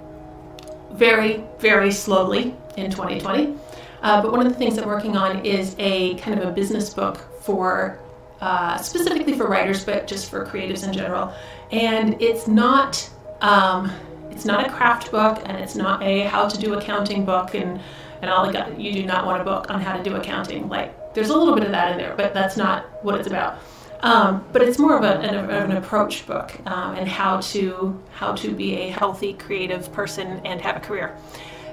very, 0.91 1.43
very 1.59 1.91
slowly 1.91 2.55
in 2.77 2.91
2020. 2.91 3.55
Uh, 4.01 4.21
but 4.21 4.31
one 4.31 4.45
of 4.45 4.51
the 4.51 4.57
things 4.59 4.77
I'm 4.77 4.88
working 4.88 5.17
on 5.17 5.45
is 5.45 5.75
a 5.79 6.15
kind 6.15 6.39
of 6.39 6.47
a 6.47 6.51
business 6.51 6.93
book 6.93 7.17
for 7.41 8.00
uh, 8.41 8.77
specifically 8.77 9.33
for 9.33 9.47
writers, 9.47 9.83
but 9.83 10.07
just 10.07 10.29
for 10.29 10.45
creatives 10.45 10.85
in 10.85 10.93
general. 10.93 11.33
And 11.71 12.21
it's 12.21 12.47
not. 12.47 13.09
Um, 13.41 13.91
it's 14.35 14.43
not 14.43 14.67
a 14.67 14.69
craft 14.69 15.11
book 15.11 15.41
and 15.45 15.57
it's 15.57 15.75
not 15.75 16.03
a 16.03 16.23
how 16.23 16.47
to 16.47 16.57
do 16.57 16.73
accounting 16.73 17.23
book 17.23 17.55
and 17.55 17.79
and 18.21 18.29
all 18.29 18.51
the 18.51 18.75
you 18.77 18.91
do 18.91 19.05
not 19.05 19.25
want 19.25 19.41
a 19.41 19.45
book 19.45 19.71
on 19.71 19.79
how 19.79 19.95
to 19.95 20.03
do 20.03 20.15
accounting. 20.15 20.67
Like 20.67 21.13
there's 21.13 21.29
a 21.29 21.37
little 21.37 21.55
bit 21.55 21.63
of 21.63 21.71
that 21.71 21.93
in 21.93 21.97
there, 21.97 22.13
but 22.17 22.33
that's 22.33 22.57
not 22.57 22.85
what 23.03 23.15
it's 23.15 23.27
about. 23.27 23.59
Um, 24.01 24.45
but 24.51 24.61
it's 24.61 24.77
more 24.77 24.97
of, 24.97 25.03
a, 25.03 25.19
an, 25.19 25.49
an 25.49 25.77
approach 25.77 26.27
book 26.27 26.51
um, 26.67 26.95
and 26.95 27.07
how 27.07 27.39
to 27.39 28.03
how 28.11 28.35
to 28.35 28.53
be 28.53 28.75
a 28.75 28.89
healthy 28.89 29.33
creative 29.33 29.91
person 29.93 30.41
and 30.45 30.59
have 30.61 30.75
a 30.75 30.79
career. 30.81 31.15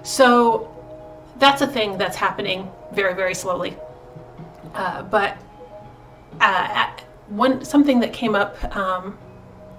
So 0.04 0.68
that's 1.38 1.62
a 1.62 1.66
thing 1.66 1.98
that's 1.98 2.16
happening 2.16 2.70
very 2.92 3.14
very 3.14 3.34
slowly. 3.34 3.76
Uh, 4.74 5.02
but 5.02 5.36
uh, 6.40 6.92
one 7.26 7.64
something 7.64 7.98
that 8.00 8.12
came 8.12 8.36
up 8.36 8.76
um, 8.76 9.18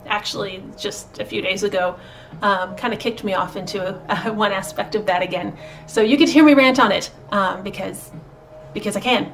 actually 0.06 0.62
just 0.78 1.20
a 1.20 1.26
few 1.26 1.42
days 1.42 1.64
ago 1.64 1.98
um, 2.42 2.76
kind 2.76 2.94
of 2.94 3.00
kicked 3.00 3.24
me 3.24 3.34
off 3.34 3.56
into 3.56 4.00
a, 4.10 4.34
one 4.34 4.52
aspect 4.52 4.96
of 4.96 5.06
that 5.06 5.22
again. 5.22 5.58
So 5.88 6.02
you 6.02 6.18
to 6.18 6.34
hear 6.34 6.44
me 6.44 6.54
rant 6.54 6.80
on 6.80 6.92
it 6.92 7.12
um, 7.32 7.64
because 7.64 8.12
because 8.74 8.96
I 8.96 9.00
can. 9.00 9.34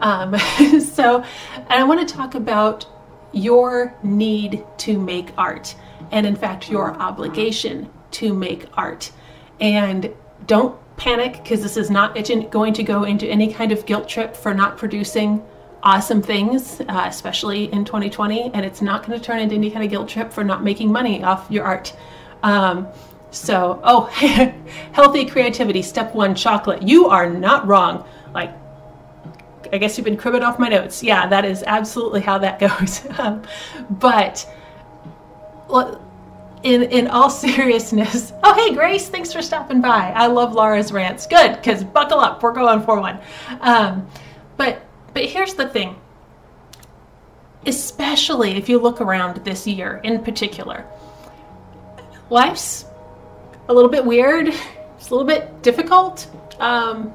Um, 0.00 0.38
so 0.80 1.24
I 1.68 1.82
want 1.84 2.06
to 2.06 2.14
talk 2.14 2.34
about 2.34 2.86
your 3.32 3.94
need 4.02 4.64
to 4.78 4.98
make 4.98 5.30
art, 5.36 5.74
and 6.12 6.26
in 6.26 6.36
fact 6.36 6.70
your 6.70 6.94
obligation 6.94 7.90
to 8.12 8.32
make 8.32 8.66
art. 8.74 9.10
And 9.60 10.12
don't 10.46 10.78
panic 10.96 11.42
because 11.42 11.62
this 11.62 11.76
is 11.76 11.90
not 11.90 12.14
going 12.50 12.72
to 12.72 12.82
go 12.82 13.04
into 13.04 13.26
any 13.26 13.52
kind 13.52 13.72
of 13.72 13.84
guilt 13.86 14.08
trip 14.08 14.34
for 14.34 14.54
not 14.54 14.78
producing 14.78 15.44
awesome 15.82 16.22
things, 16.22 16.80
uh, 16.80 17.04
especially 17.06 17.72
in 17.72 17.84
2020, 17.84 18.50
and 18.54 18.64
it's 18.64 18.82
not 18.82 19.06
going 19.06 19.18
to 19.18 19.24
turn 19.24 19.38
into 19.38 19.54
any 19.54 19.70
kind 19.70 19.84
of 19.84 19.90
guilt 19.90 20.08
trip 20.08 20.32
for 20.32 20.42
not 20.42 20.64
making 20.64 20.90
money 20.90 21.22
off 21.22 21.46
your 21.50 21.64
art. 21.64 21.94
Um, 22.46 22.86
so, 23.32 23.80
oh, 23.82 24.04
healthy 24.92 25.26
creativity, 25.26 25.82
step 25.82 26.14
one, 26.14 26.34
chocolate. 26.34 26.80
You 26.80 27.06
are 27.06 27.28
not 27.28 27.66
wrong. 27.66 28.06
Like, 28.32 28.52
I 29.72 29.78
guess 29.78 29.98
you've 29.98 30.04
been 30.04 30.16
cribbing 30.16 30.44
off 30.44 30.56
my 30.60 30.68
notes. 30.68 31.02
Yeah, 31.02 31.26
that 31.26 31.44
is 31.44 31.64
absolutely 31.66 32.20
how 32.20 32.38
that 32.38 32.60
goes. 32.60 33.04
Um, 33.18 33.42
but 33.90 34.48
in 36.62 36.84
in 36.84 37.08
all 37.08 37.28
seriousness, 37.46 38.32
oh 38.44 38.54
hey 38.54 38.72
Grace, 38.74 39.08
thanks 39.08 39.32
for 39.32 39.42
stopping 39.42 39.80
by. 39.80 40.12
I 40.14 40.28
love 40.28 40.52
Laura's 40.52 40.92
rants. 40.92 41.26
Good, 41.26 41.56
because 41.56 41.82
buckle 41.82 42.20
up, 42.20 42.44
we're 42.44 42.52
going 42.52 42.80
for 42.82 43.00
one. 43.00 43.18
Um, 43.60 44.06
but 44.56 44.82
but 45.14 45.24
here's 45.24 45.54
the 45.54 45.68
thing. 45.68 45.96
Especially 47.66 48.52
if 48.56 48.68
you 48.68 48.78
look 48.78 49.00
around 49.00 49.44
this 49.44 49.66
year 49.66 50.00
in 50.04 50.22
particular, 50.22 50.86
life's 52.30 52.84
a 53.68 53.74
little 53.74 53.90
bit 53.90 54.04
weird. 54.04 54.52
It's 54.98 55.10
a 55.10 55.14
little 55.14 55.26
bit 55.26 55.62
difficult. 55.62 56.26
Um, 56.58 57.12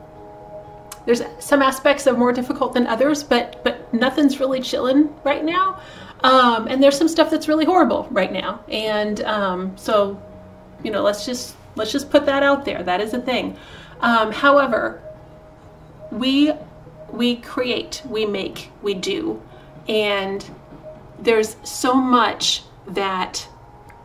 there's 1.06 1.24
some 1.40 1.62
aspects 1.62 2.06
of 2.08 2.18
more 2.18 2.32
difficult 2.32 2.74
than 2.74 2.88
others, 2.88 3.24
but 3.24 3.62
but 3.64 3.92
nothing's 3.94 4.40
really 4.40 4.62
chilling 4.62 5.14
right 5.24 5.44
now. 5.44 5.82
Um, 6.24 6.68
and 6.68 6.82
there's 6.82 6.98
some 6.98 7.08
stuff 7.08 7.32
that's 7.32 7.48
really 7.48 7.66
horrible 7.66 8.08
right 8.12 8.32
now. 8.32 8.64
And 8.70 9.22
um, 9.22 9.78
so, 9.78 10.22
you 10.84 10.92
know, 10.92 11.02
let's 11.02 11.26
just 11.26 11.56
let's 11.76 11.92
just 11.92 12.10
put 12.10 12.26
that 12.28 12.44
out 12.44 12.66
there. 12.66 12.84
That 12.84 13.02
is 13.02 13.14
a 13.14 13.20
thing. 13.20 13.58
Um, 14.00 14.32
however, 14.32 15.02
we 16.12 16.54
we 17.12 17.38
create, 17.38 18.02
we 18.08 18.26
make, 18.26 18.72
we 18.82 18.94
do, 18.94 19.42
and 19.88 20.48
there's 21.20 21.58
so 21.64 21.94
much 21.94 22.64
that 22.88 23.48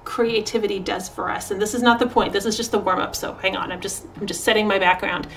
creativity 0.07 0.79
does 0.79 1.11
for 1.11 1.31
us. 1.31 1.51
And 1.51 1.61
this 1.61 1.75
is 1.75 1.83
not 1.83 1.99
the 1.99 2.07
point. 2.07 2.33
This 2.33 2.47
is 2.47 2.57
just 2.57 2.71
the 2.71 2.79
warm 2.79 3.01
up. 3.01 3.15
So 3.15 3.35
hang 3.35 3.57
on. 3.57 3.71
I'm 3.71 3.83
just 3.83 4.07
I'm 4.17 4.27
just 4.27 4.43
setting 4.45 4.67
my 4.67 4.79
background 4.79 5.29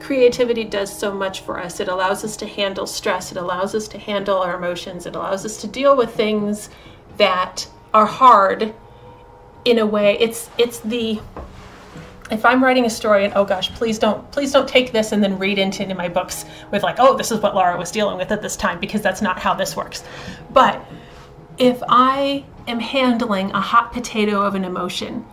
creativity 0.00 0.64
does 0.64 0.96
so 0.96 1.12
much 1.12 1.40
for 1.40 1.58
us. 1.58 1.80
It 1.80 1.88
allows 1.88 2.24
us 2.24 2.36
to 2.38 2.46
handle 2.46 2.86
stress, 2.86 3.32
it 3.32 3.38
allows 3.38 3.74
us 3.74 3.88
to 3.88 3.98
handle 3.98 4.38
our 4.38 4.56
emotions, 4.56 5.06
it 5.06 5.16
allows 5.16 5.44
us 5.44 5.60
to 5.60 5.66
deal 5.66 5.96
with 5.96 6.14
things 6.14 6.70
that 7.16 7.66
are 7.94 8.06
hard 8.06 8.74
in 9.64 9.78
a 9.78 9.86
way. 9.86 10.16
It's 10.18 10.48
it's 10.58 10.80
the 10.80 11.20
if 12.30 12.44
I'm 12.44 12.62
writing 12.62 12.84
a 12.84 12.90
story 12.90 13.24
and 13.24 13.32
oh 13.34 13.44
gosh, 13.44 13.72
please 13.74 13.98
don't 13.98 14.30
please 14.30 14.52
don't 14.52 14.68
take 14.68 14.92
this 14.92 15.12
and 15.12 15.22
then 15.22 15.38
read 15.38 15.58
into, 15.58 15.94
my 15.94 16.08
books 16.08 16.44
with 16.70 16.82
like, 16.82 16.96
oh, 16.98 17.16
this 17.16 17.32
is 17.32 17.40
what 17.40 17.54
Laura 17.54 17.76
was 17.78 17.90
dealing 17.90 18.18
with 18.18 18.30
at 18.30 18.42
this 18.42 18.56
time 18.56 18.78
because 18.78 19.02
that's 19.02 19.22
not 19.22 19.38
how 19.38 19.54
this 19.54 19.76
works. 19.76 20.04
But 20.52 20.84
if 21.56 21.82
I 21.88 22.44
am 22.68 22.80
handling 22.80 23.50
a 23.50 23.60
hot 23.60 23.92
potato 23.92 24.42
of 24.42 24.54
an 24.54 24.64
emotion 24.64 25.24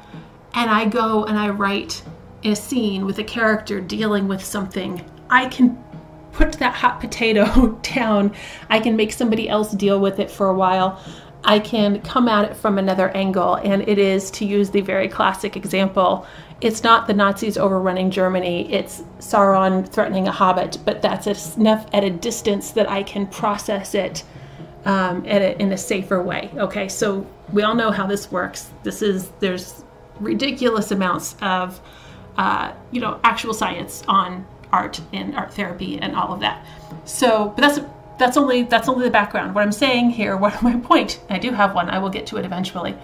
and 0.56 0.70
I 0.70 0.86
go 0.86 1.25
and 1.25 1.38
I 1.38 1.50
write 1.50 2.01
a 2.44 2.56
scene 2.56 3.06
with 3.06 3.20
a 3.20 3.24
character 3.24 3.82
dealing 3.82 4.27
with 4.27 4.44
something, 4.44 5.04
I 5.30 5.48
can 5.48 5.84
put 6.32 6.54
that 6.54 6.74
hot 6.74 7.00
potato 7.01 7.80
down. 7.82 8.34
I 8.70 8.80
can 8.80 8.96
make 8.96 9.12
somebody 9.12 9.50
else 9.50 9.72
deal 9.72 10.00
with 10.00 10.20
it 10.20 10.32
for 10.32 10.48
a 10.48 10.54
while. 10.54 11.04
I 11.44 11.60
can 11.60 12.01
come 12.01 12.27
at 12.27 12.50
it 12.50 12.58
from 12.58 12.80
another 12.80 13.10
angle, 13.10 13.56
and 13.56 13.88
it 13.88 14.00
is, 14.00 14.32
to 14.32 14.46
use 14.46 14.72
the 14.72 14.82
very 14.82 15.08
classic 15.08 15.56
example, 15.56 16.25
it's 16.60 16.84
not 16.84 17.06
the 17.06 17.13
Nazis 17.13 17.58
overrunning 17.58 18.10
Germany, 18.10 18.72
it's 18.74 19.04
Sauron 19.20 19.88
threatening 19.88 20.27
a 20.27 20.32
hobbit, 20.32 20.80
but 20.86 21.04
that's 21.04 21.56
enough 21.56 21.86
at 21.94 22.04
a 22.04 22.10
distance 22.10 22.72
that 22.72 22.89
I 22.89 23.04
can 23.04 23.27
process 23.27 23.94
it 23.94 24.24
um, 24.86 25.25
a, 25.25 25.60
in 25.62 25.72
a 25.72 25.77
safer 25.77 26.22
way. 26.22 26.51
Okay, 26.56 26.88
so 26.88 27.27
we 27.51 27.63
all 27.63 27.75
know 27.75 27.92
how 27.92 28.06
this 28.06 28.32
works. 28.32 28.72
This 28.84 29.01
is, 29.01 29.30
there's 29.39 29.84
ridiculous 30.20 30.92
amounts 30.92 31.36
of 31.42 31.82
uh, 32.38 32.74
you 32.92 33.00
know, 33.00 33.20
actual 33.24 33.54
science 33.54 34.04
on 34.08 34.46
art 34.72 35.00
and 35.13 35.36
art 35.36 35.54
therapy 35.54 35.98
and 36.00 36.15
all 36.15 36.34
of 36.34 36.39
that. 36.42 36.65
So, 37.06 37.54
but 37.56 37.62
that's 37.62 37.80
that's 38.18 38.38
only 38.38 38.63
that's 38.63 38.89
only 38.89 39.06
the 39.06 39.12
background. 39.12 39.56
What 39.56 39.62
I'm 39.62 39.72
saying 39.72 40.12
here, 40.12 40.36
what 40.38 40.62
my 40.62 40.77
point, 40.77 41.22
I 41.30 41.39
do 41.39 41.51
have 41.51 41.74
one. 41.74 41.89
I 41.89 42.00
will 42.00 42.10
get 42.10 42.25
to 42.27 42.38
it 42.38 42.46
eventually. 42.46 42.96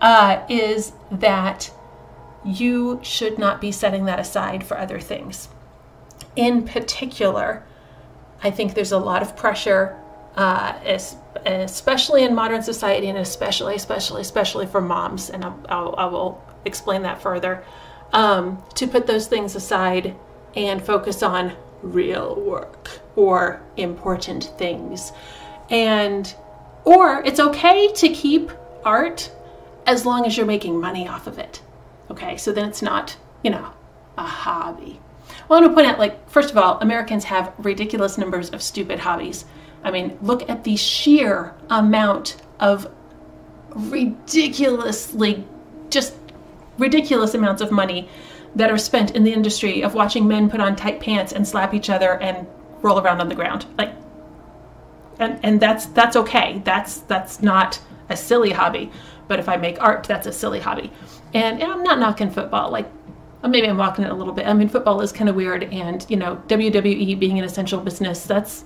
Uh, 0.00 0.44
is 0.48 0.92
that 1.10 1.70
you 2.44 3.00
should 3.02 3.36
not 3.36 3.60
be 3.60 3.72
setting 3.72 4.04
that 4.04 4.20
aside 4.20 4.64
for 4.64 4.78
other 4.78 5.00
things. 5.00 5.48
In 6.36 6.62
particular, 6.62 7.64
I 8.42 8.52
think 8.52 8.74
there's 8.74 8.92
a 8.92 8.98
lot 8.98 9.22
of 9.22 9.36
pressure, 9.36 10.00
uh, 10.36 10.78
especially 11.46 12.24
in 12.24 12.34
modern 12.34 12.62
society, 12.62 13.08
and 13.08 13.18
especially, 13.18 13.74
especially, 13.74 14.20
especially 14.20 14.66
for 14.66 14.80
moms. 14.80 15.30
And 15.30 15.44
I'll, 15.44 15.64
I'll, 15.68 15.94
I 15.98 16.06
will 16.06 16.42
explain 16.64 17.02
that 17.02 17.20
further 17.20 17.64
um, 18.12 18.62
to 18.74 18.86
put 18.86 19.06
those 19.06 19.26
things 19.26 19.54
aside 19.54 20.14
and 20.56 20.84
focus 20.84 21.22
on 21.22 21.52
real 21.82 22.34
work 22.40 23.00
or 23.16 23.62
important 23.76 24.52
things. 24.58 25.12
And, 25.70 26.34
or 26.84 27.22
it's 27.24 27.40
okay 27.40 27.92
to 27.92 28.08
keep 28.08 28.50
art 28.84 29.30
as 29.86 30.06
long 30.06 30.26
as 30.26 30.36
you're 30.36 30.46
making 30.46 30.80
money 30.80 31.08
off 31.08 31.26
of 31.26 31.38
it. 31.38 31.62
Okay, 32.10 32.36
so 32.36 32.52
then 32.52 32.68
it's 32.68 32.82
not, 32.82 33.16
you 33.42 33.50
know, 33.50 33.70
a 34.16 34.22
hobby. 34.22 35.00
I 35.28 35.46
want 35.48 35.66
to 35.66 35.72
point 35.72 35.86
out, 35.86 35.98
like, 35.98 36.28
first 36.28 36.50
of 36.50 36.56
all, 36.56 36.78
Americans 36.80 37.24
have 37.24 37.52
ridiculous 37.58 38.18
numbers 38.18 38.50
of 38.50 38.62
stupid 38.62 38.98
hobbies. 38.98 39.44
I 39.88 39.90
mean, 39.90 40.18
look 40.22 40.48
at 40.48 40.64
the 40.64 40.76
sheer 40.76 41.54
amount 41.70 42.36
of 42.60 42.88
ridiculously 43.70 45.44
just 45.90 46.14
ridiculous 46.78 47.34
amounts 47.34 47.62
of 47.62 47.70
money 47.70 48.08
that 48.54 48.70
are 48.70 48.78
spent 48.78 49.12
in 49.12 49.24
the 49.24 49.32
industry 49.32 49.82
of 49.82 49.94
watching 49.94 50.28
men 50.28 50.50
put 50.50 50.60
on 50.60 50.76
tight 50.76 51.00
pants 51.00 51.32
and 51.32 51.46
slap 51.46 51.74
each 51.74 51.90
other 51.90 52.18
and 52.20 52.46
roll 52.82 52.98
around 53.00 53.20
on 53.20 53.28
the 53.28 53.34
ground. 53.34 53.66
Like 53.76 53.94
and 55.18 55.38
and 55.42 55.60
that's 55.60 55.86
that's 55.86 56.16
okay. 56.16 56.60
That's 56.64 57.00
that's 57.00 57.42
not 57.42 57.80
a 58.08 58.16
silly 58.16 58.50
hobby. 58.50 58.90
But 59.26 59.38
if 59.38 59.48
I 59.48 59.56
make 59.56 59.80
art, 59.82 60.04
that's 60.04 60.26
a 60.26 60.32
silly 60.32 60.60
hobby. 60.60 60.90
And, 61.34 61.60
and 61.60 61.70
I'm 61.70 61.82
not 61.82 61.98
knocking 61.98 62.30
football. 62.30 62.70
Like 62.70 62.88
maybe 63.46 63.68
I'm 63.68 63.76
walking 63.76 64.04
it 64.04 64.10
a 64.10 64.14
little 64.14 64.32
bit. 64.32 64.46
I 64.46 64.54
mean, 64.54 64.68
football 64.68 65.00
is 65.00 65.12
kind 65.12 65.28
of 65.28 65.36
weird, 65.36 65.64
and 65.64 66.04
you 66.08 66.16
know, 66.16 66.42
WWE 66.48 67.18
being 67.18 67.38
an 67.38 67.44
essential 67.44 67.80
business, 67.80 68.24
that's 68.24 68.64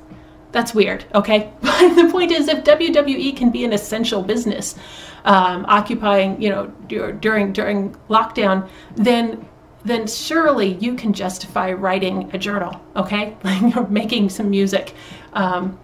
that's 0.52 0.74
weird. 0.74 1.04
Okay, 1.14 1.52
but 1.60 1.94
the 1.94 2.08
point 2.10 2.30
is, 2.30 2.48
if 2.48 2.64
WWE 2.64 3.36
can 3.36 3.50
be 3.50 3.64
an 3.64 3.72
essential 3.72 4.22
business, 4.22 4.76
um, 5.24 5.64
occupying, 5.66 6.40
you 6.40 6.50
know, 6.50 6.66
during 7.20 7.52
during 7.52 7.94
lockdown, 8.08 8.68
then 8.96 9.48
then 9.84 10.06
surely 10.06 10.74
you 10.74 10.94
can 10.94 11.12
justify 11.12 11.72
writing 11.72 12.30
a 12.32 12.38
journal, 12.38 12.80
okay? 12.94 13.36
Like 13.44 13.90
making 13.90 14.28
some 14.28 14.50
music, 14.50 14.94
um, 15.32 15.78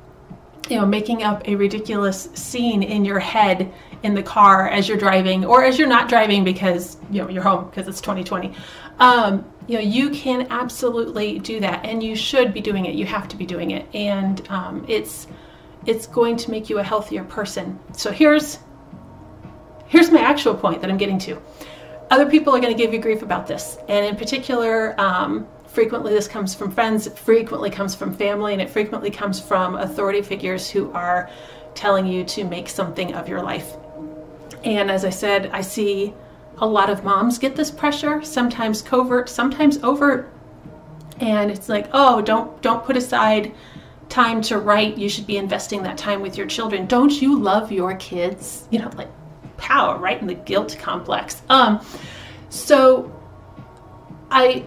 you 0.68 0.76
know, 0.76 0.86
making 0.86 1.24
up 1.24 1.48
a 1.48 1.56
ridiculous 1.56 2.28
scene 2.34 2.82
in 2.82 3.04
your 3.04 3.18
head 3.18 3.72
in 4.04 4.14
the 4.14 4.22
car 4.22 4.68
as 4.68 4.88
you're 4.88 4.98
driving, 4.98 5.44
or 5.44 5.64
as 5.64 5.78
you're 5.78 5.88
not 5.88 6.08
driving 6.08 6.44
because 6.44 6.96
you 7.10 7.22
know 7.22 7.28
you're 7.28 7.42
home 7.42 7.68
because 7.68 7.88
it's 7.88 8.00
2020. 8.00 8.54
Um, 9.00 9.44
you 9.68 9.74
know, 9.74 9.80
you 9.80 10.10
can 10.10 10.46
absolutely 10.50 11.38
do 11.38 11.60
that, 11.60 11.84
and 11.84 12.02
you 12.02 12.16
should 12.16 12.54
be 12.54 12.60
doing 12.60 12.86
it. 12.86 12.94
You 12.94 13.04
have 13.04 13.28
to 13.28 13.36
be 13.36 13.44
doing 13.44 13.72
it, 13.72 13.86
and 13.94 14.46
um, 14.48 14.84
it's 14.88 15.28
it's 15.86 16.06
going 16.06 16.36
to 16.38 16.50
make 16.50 16.68
you 16.70 16.78
a 16.78 16.82
healthier 16.82 17.22
person. 17.24 17.78
So 17.92 18.10
here's 18.10 18.58
here's 19.86 20.10
my 20.10 20.20
actual 20.20 20.54
point 20.54 20.80
that 20.80 20.90
I'm 20.90 20.96
getting 20.96 21.18
to. 21.20 21.40
Other 22.10 22.28
people 22.28 22.56
are 22.56 22.60
going 22.60 22.72
to 22.74 22.82
give 22.82 22.94
you 22.94 22.98
grief 22.98 23.20
about 23.22 23.46
this, 23.46 23.76
and 23.88 24.06
in 24.06 24.16
particular, 24.16 24.98
um, 24.98 25.46
frequently 25.66 26.14
this 26.14 26.26
comes 26.26 26.54
from 26.54 26.70
friends, 26.70 27.06
it 27.06 27.18
frequently 27.18 27.68
comes 27.68 27.94
from 27.94 28.14
family, 28.14 28.54
and 28.54 28.62
it 28.62 28.70
frequently 28.70 29.10
comes 29.10 29.38
from 29.38 29.76
authority 29.76 30.22
figures 30.22 30.70
who 30.70 30.90
are 30.92 31.28
telling 31.74 32.06
you 32.06 32.24
to 32.24 32.44
make 32.44 32.70
something 32.70 33.12
of 33.12 33.28
your 33.28 33.42
life. 33.42 33.74
And 34.64 34.90
as 34.90 35.04
I 35.04 35.10
said, 35.10 35.50
I 35.52 35.60
see 35.60 36.14
a 36.60 36.66
lot 36.66 36.90
of 36.90 37.04
moms 37.04 37.38
get 37.38 37.56
this 37.56 37.70
pressure, 37.70 38.22
sometimes 38.22 38.82
covert, 38.82 39.28
sometimes 39.28 39.78
overt. 39.82 40.32
And 41.20 41.50
it's 41.50 41.68
like, 41.68 41.88
oh, 41.92 42.20
don't 42.22 42.60
don't 42.62 42.84
put 42.84 42.96
aside 42.96 43.54
time 44.08 44.40
to 44.42 44.58
write. 44.58 44.96
You 44.96 45.08
should 45.08 45.26
be 45.26 45.36
investing 45.36 45.82
that 45.82 45.98
time 45.98 46.22
with 46.22 46.36
your 46.36 46.46
children. 46.46 46.86
Don't 46.86 47.20
you 47.20 47.38
love 47.38 47.70
your 47.72 47.96
kids? 47.96 48.66
You 48.70 48.80
know, 48.80 48.90
like 48.96 49.08
power, 49.56 49.98
right? 49.98 50.20
In 50.20 50.26
the 50.26 50.34
guilt 50.34 50.76
complex. 50.78 51.42
Um, 51.48 51.84
so 52.50 53.14
I 54.30 54.64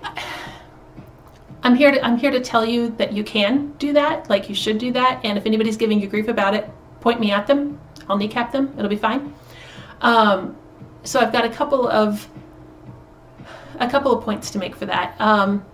I'm 1.63 1.75
here 1.75 1.91
to 1.91 2.05
I'm 2.05 2.17
here 2.17 2.31
to 2.31 2.39
tell 2.39 2.65
you 2.65 2.89
that 2.97 3.13
you 3.13 3.23
can 3.23 3.71
do 3.73 3.93
that, 3.93 4.29
like 4.29 4.49
you 4.49 4.55
should 4.55 4.77
do 4.77 4.91
that. 4.93 5.21
And 5.23 5.37
if 5.37 5.45
anybody's 5.45 5.77
giving 5.77 5.99
you 5.99 6.07
grief 6.07 6.27
about 6.27 6.53
it, 6.53 6.69
point 6.99 7.19
me 7.19 7.31
at 7.31 7.47
them. 7.47 7.79
I'll 8.09 8.17
kneecap 8.17 8.51
them. 8.51 8.73
It'll 8.77 8.89
be 8.89 8.95
fine. 8.97 9.33
Um, 10.01 10.57
so 11.03 11.19
I've 11.19 11.31
got 11.31 11.45
a 11.45 11.49
couple 11.49 11.87
of 11.87 12.27
a 13.79 13.89
couple 13.89 14.15
of 14.15 14.23
points 14.23 14.51
to 14.51 14.59
make 14.59 14.75
for 14.75 14.85
that. 14.85 15.19
Um, 15.19 15.65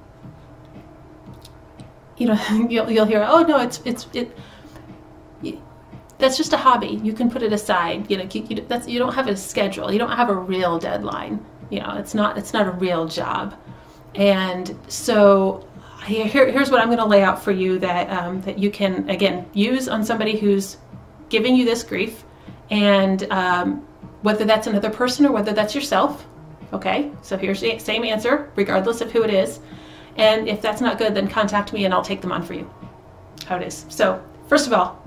you 2.17 2.27
know, 2.27 2.39
you'll, 2.69 2.89
you'll 2.89 3.05
hear, 3.05 3.25
oh 3.27 3.43
no, 3.43 3.59
it's 3.59 3.81
it's 3.85 4.07
it 4.13 4.35
that's 6.19 6.37
just 6.37 6.53
a 6.53 6.57
hobby. 6.57 6.99
You 7.03 7.13
can 7.13 7.29
put 7.29 7.43
it 7.43 7.53
aside. 7.53 8.09
You 8.09 8.17
know, 8.17 8.27
you, 8.31 8.45
you, 8.49 8.65
that's 8.67 8.87
you 8.87 8.99
don't 8.99 9.13
have 9.13 9.27
a 9.27 9.37
schedule. 9.37 9.91
You 9.91 9.99
don't 9.99 10.11
have 10.11 10.29
a 10.29 10.35
real 10.35 10.79
deadline. 10.79 11.45
You 11.69 11.81
know, 11.81 11.95
it's 11.97 12.13
not 12.13 12.37
it's 12.37 12.53
not 12.53 12.67
a 12.67 12.71
real 12.71 13.07
job. 13.07 13.55
And 14.15 14.77
so 14.87 15.67
here, 16.05 16.25
here's 16.25 16.71
what 16.71 16.81
I'm 16.81 16.87
going 16.87 16.97
to 16.99 17.05
lay 17.05 17.23
out 17.23 17.43
for 17.43 17.51
you 17.51 17.77
that 17.79 18.09
um, 18.09 18.41
that 18.41 18.57
you 18.57 18.71
can 18.71 19.09
again 19.09 19.45
use 19.53 19.87
on 19.87 20.03
somebody 20.03 20.37
who's 20.37 20.77
giving 21.29 21.55
you 21.55 21.65
this 21.65 21.83
grief, 21.83 22.23
and 22.71 23.31
um, 23.31 23.87
whether 24.21 24.45
that's 24.45 24.67
another 24.67 24.89
person 24.89 25.25
or 25.25 25.31
whether 25.31 25.53
that's 25.53 25.75
yourself. 25.75 26.25
Okay, 26.73 27.11
so 27.21 27.37
here's 27.37 27.61
the 27.61 27.79
same 27.79 28.03
answer, 28.03 28.51
regardless 28.55 29.01
of 29.01 29.11
who 29.11 29.23
it 29.23 29.33
is. 29.33 29.59
And 30.17 30.47
if 30.47 30.61
that's 30.61 30.81
not 30.81 30.97
good, 30.97 31.15
then 31.15 31.27
contact 31.27 31.71
me 31.73 31.85
and 31.85 31.93
I'll 31.93 32.01
take 32.01 32.21
them 32.21 32.31
on 32.31 32.43
for 32.43 32.53
you. 32.53 32.69
How 33.45 33.57
it 33.57 33.63
is. 33.63 33.85
So 33.89 34.21
first 34.47 34.67
of 34.67 34.73
all, 34.73 35.01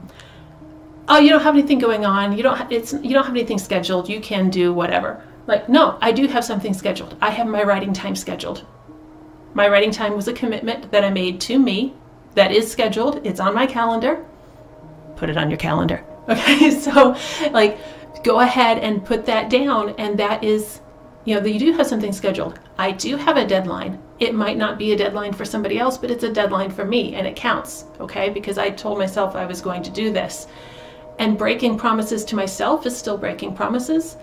oh, 1.08 1.18
you 1.18 1.28
don't 1.28 1.42
have 1.42 1.54
anything 1.54 1.78
going 1.78 2.06
on. 2.06 2.36
You 2.36 2.42
don't. 2.42 2.72
It's 2.72 2.92
you 2.92 3.10
don't 3.10 3.24
have 3.24 3.34
anything 3.34 3.58
scheduled. 3.58 4.08
You 4.08 4.20
can 4.20 4.48
do 4.48 4.72
whatever. 4.72 5.22
Like 5.46 5.68
no, 5.68 5.98
I 6.00 6.12
do 6.12 6.26
have 6.28 6.44
something 6.44 6.72
scheduled. 6.72 7.16
I 7.20 7.30
have 7.30 7.46
my 7.46 7.64
writing 7.64 7.92
time 7.92 8.16
scheduled. 8.16 8.64
My 9.52 9.68
writing 9.68 9.90
time 9.90 10.14
was 10.14 10.28
a 10.28 10.32
commitment 10.32 10.90
that 10.92 11.04
I 11.04 11.10
made 11.10 11.40
to 11.42 11.58
me 11.58 11.94
that 12.34 12.52
is 12.52 12.70
scheduled. 12.70 13.26
It's 13.26 13.40
on 13.40 13.54
my 13.54 13.66
calendar. 13.66 14.24
Put 15.16 15.28
it 15.28 15.36
on 15.36 15.50
your 15.50 15.58
calendar. 15.58 16.04
Okay, 16.28 16.70
so 16.70 17.16
like 17.50 17.78
go 18.22 18.40
ahead 18.40 18.78
and 18.78 19.04
put 19.04 19.26
that 19.26 19.50
down, 19.50 19.94
and 19.98 20.18
that 20.18 20.44
is, 20.44 20.80
you 21.24 21.34
know, 21.34 21.40
that 21.40 21.52
you 21.52 21.58
do 21.58 21.72
have 21.72 21.86
something 21.86 22.12
scheduled. 22.12 22.58
I 22.78 22.92
do 22.92 23.16
have 23.16 23.36
a 23.36 23.46
deadline. 23.46 24.00
It 24.18 24.34
might 24.34 24.56
not 24.56 24.78
be 24.78 24.92
a 24.92 24.96
deadline 24.96 25.32
for 25.32 25.44
somebody 25.44 25.78
else, 25.78 25.96
but 25.98 26.10
it's 26.10 26.24
a 26.24 26.32
deadline 26.32 26.70
for 26.70 26.84
me, 26.84 27.14
and 27.14 27.26
it 27.26 27.36
counts, 27.36 27.84
okay, 27.98 28.30
because 28.30 28.58
I 28.58 28.70
told 28.70 28.98
myself 28.98 29.34
I 29.34 29.46
was 29.46 29.60
going 29.60 29.82
to 29.82 29.90
do 29.90 30.12
this. 30.12 30.46
And 31.18 31.36
breaking 31.36 31.76
promises 31.76 32.24
to 32.26 32.36
myself 32.36 32.86
is 32.86 32.96
still 32.96 33.18
breaking 33.18 33.54
promises. 33.54 34.16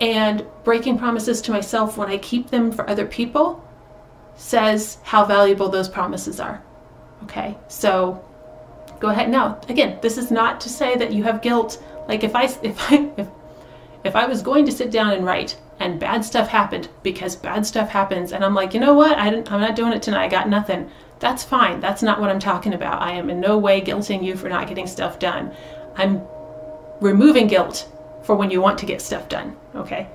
And 0.00 0.46
breaking 0.62 0.98
promises 0.98 1.40
to 1.42 1.52
myself 1.52 1.96
when 1.96 2.08
I 2.08 2.18
keep 2.18 2.50
them 2.50 2.70
for 2.70 2.88
other 2.88 3.06
people 3.06 3.60
says 4.36 4.98
how 5.02 5.24
valuable 5.24 5.68
those 5.68 5.88
promises 5.88 6.40
are. 6.40 6.62
Okay, 7.24 7.56
so 7.68 8.24
go 9.00 9.08
ahead. 9.08 9.30
Now, 9.30 9.60
again, 9.68 9.98
this 10.00 10.18
is 10.18 10.30
not 10.30 10.60
to 10.62 10.68
say 10.68 10.96
that 10.96 11.12
you 11.12 11.24
have 11.24 11.42
guilt. 11.42 11.82
Like 12.08 12.22
if 12.22 12.36
I 12.36 12.44
if 12.62 12.92
I 12.92 13.10
if 13.16 13.28
if 14.04 14.14
I 14.14 14.26
was 14.26 14.42
going 14.42 14.66
to 14.66 14.72
sit 14.72 14.90
down 14.90 15.12
and 15.12 15.24
write 15.24 15.58
and 15.80 15.98
bad 15.98 16.24
stuff 16.24 16.48
happened 16.48 16.88
because 17.02 17.34
bad 17.34 17.66
stuff 17.66 17.88
happens 17.88 18.32
and 18.32 18.44
I'm 18.44 18.54
like, 18.54 18.74
you 18.74 18.80
know 18.80 18.94
what? 18.94 19.18
I 19.18 19.28
I'm 19.28 19.60
not 19.60 19.76
doing 19.76 19.92
it 19.92 20.02
tonight. 20.02 20.26
I 20.26 20.28
got 20.28 20.48
nothing. 20.48 20.90
That's 21.20 21.42
fine. 21.42 21.80
That's 21.80 22.02
not 22.02 22.20
what 22.20 22.30
I'm 22.30 22.38
talking 22.38 22.74
about. 22.74 23.02
I 23.02 23.12
am 23.12 23.30
in 23.30 23.40
no 23.40 23.58
way 23.58 23.80
guilting 23.80 24.22
you 24.22 24.36
for 24.36 24.48
not 24.48 24.68
getting 24.68 24.86
stuff 24.86 25.18
done. 25.18 25.52
I'm 25.96 26.22
removing 27.00 27.46
guilt 27.46 27.88
for 28.22 28.36
when 28.36 28.50
you 28.50 28.60
want 28.60 28.78
to 28.78 28.86
get 28.86 29.00
stuff 29.00 29.28
done. 29.28 29.56
Okay. 29.74 30.08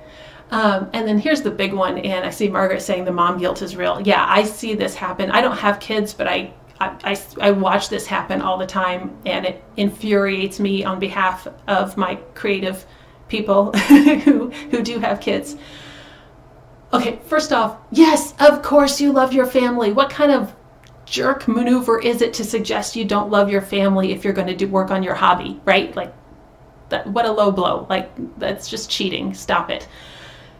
Um, 0.50 0.90
and 0.92 1.06
then 1.06 1.18
here's 1.18 1.42
the 1.42 1.50
big 1.50 1.72
one, 1.72 1.98
and 1.98 2.24
I 2.24 2.30
see 2.30 2.48
Margaret 2.48 2.82
saying 2.82 3.04
the 3.04 3.12
mom 3.12 3.38
guilt 3.38 3.62
is 3.62 3.76
real. 3.76 4.00
Yeah, 4.00 4.24
I 4.28 4.42
see 4.42 4.74
this 4.74 4.96
happen. 4.96 5.30
I 5.30 5.40
don't 5.40 5.56
have 5.56 5.78
kids, 5.78 6.12
but 6.12 6.26
I, 6.26 6.52
I, 6.80 6.96
I, 7.04 7.20
I 7.40 7.50
watch 7.52 7.88
this 7.88 8.04
happen 8.06 8.42
all 8.42 8.58
the 8.58 8.66
time, 8.66 9.16
and 9.26 9.46
it 9.46 9.62
infuriates 9.76 10.58
me 10.58 10.84
on 10.84 10.98
behalf 10.98 11.46
of 11.68 11.96
my 11.96 12.16
creative 12.34 12.84
people 13.30 13.72
who, 13.72 14.50
who 14.50 14.82
do 14.82 14.98
have 14.98 15.20
kids. 15.20 15.56
Okay, 16.92 17.20
first 17.24 17.52
off, 17.52 17.78
yes, 17.90 18.34
of 18.40 18.62
course 18.62 19.00
you 19.00 19.12
love 19.12 19.32
your 19.32 19.46
family. 19.46 19.92
What 19.92 20.10
kind 20.10 20.32
of 20.32 20.54
jerk 21.06 21.48
maneuver 21.48 22.00
is 22.00 22.20
it 22.20 22.34
to 22.34 22.44
suggest 22.44 22.96
you 22.96 23.04
don't 23.04 23.30
love 23.30 23.50
your 23.50 23.62
family 23.62 24.12
if 24.12 24.24
you're 24.24 24.32
going 24.32 24.48
to 24.48 24.56
do 24.56 24.68
work 24.68 24.90
on 24.90 25.02
your 25.02 25.14
hobby, 25.14 25.60
right? 25.64 25.94
Like, 25.94 26.12
that, 26.88 27.06
what 27.06 27.26
a 27.26 27.32
low 27.32 27.52
blow. 27.52 27.86
Like, 27.88 28.10
that's 28.38 28.68
just 28.68 28.90
cheating. 28.90 29.32
Stop 29.34 29.70
it. 29.70 29.88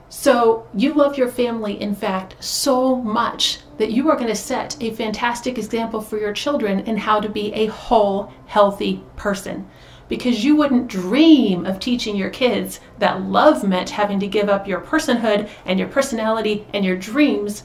So, 0.09 0.67
you 0.75 0.93
love 0.95 1.17
your 1.17 1.29
family, 1.29 1.81
in 1.81 1.95
fact, 1.95 2.43
so 2.43 2.97
much 2.97 3.61
that 3.79 3.93
you 3.93 4.11
are 4.11 4.17
going 4.17 4.29
to 4.29 4.35
set 4.35 4.77
a 4.81 4.93
fantastic 4.95 5.57
example 5.57 6.01
for 6.01 6.19
your 6.19 6.33
children 6.33 6.81
in 6.81 6.97
how 6.97 7.21
to 7.21 7.29
be 7.29 7.53
a 7.55 7.67
whole, 7.67 8.33
healthy 8.47 9.05
person. 9.17 9.69
Because 10.11 10.45
you 10.45 10.57
wouldn't 10.57 10.89
dream 10.89 11.65
of 11.65 11.81
teaching 11.81 12.17
your 12.17 12.29
kids 12.29 12.81
that 12.99 13.23
love 13.23 13.67
meant 13.67 13.89
having 13.89 14.21
to 14.21 14.27
give 14.27 14.51
up 14.51 14.69
your 14.69 14.83
personhood 14.83 15.49
and 15.65 15.79
your 15.79 15.89
personality 15.89 16.67
and 16.75 16.85
your 16.85 16.97
dreams. 16.97 17.65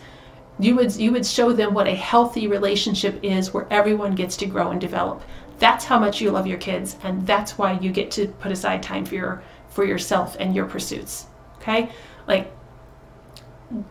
You 0.57 0.77
would, 0.77 0.95
you 0.95 1.11
would 1.11 1.25
show 1.25 1.51
them 1.51 1.73
what 1.73 1.87
a 1.87 1.93
healthy 1.95 2.47
relationship 2.47 3.19
is 3.21 3.53
where 3.53 3.67
everyone 3.69 4.15
gets 4.15 4.37
to 4.37 4.45
grow 4.45 4.71
and 4.71 4.79
develop. 4.79 5.21
That's 5.59 5.83
how 5.83 5.99
much 5.99 6.21
you 6.21 6.31
love 6.31 6.47
your 6.47 6.57
kids, 6.57 6.95
and 7.03 7.27
that's 7.27 7.57
why 7.57 7.73
you 7.79 7.91
get 7.91 8.11
to 8.11 8.27
put 8.27 8.53
aside 8.53 8.81
time 8.81 9.05
for 9.05 9.15
your 9.15 9.43
for 9.69 9.83
yourself 9.83 10.37
and 10.39 10.55
your 10.55 10.65
pursuits. 10.65 11.25
Okay? 11.57 11.89
Like 12.27 12.51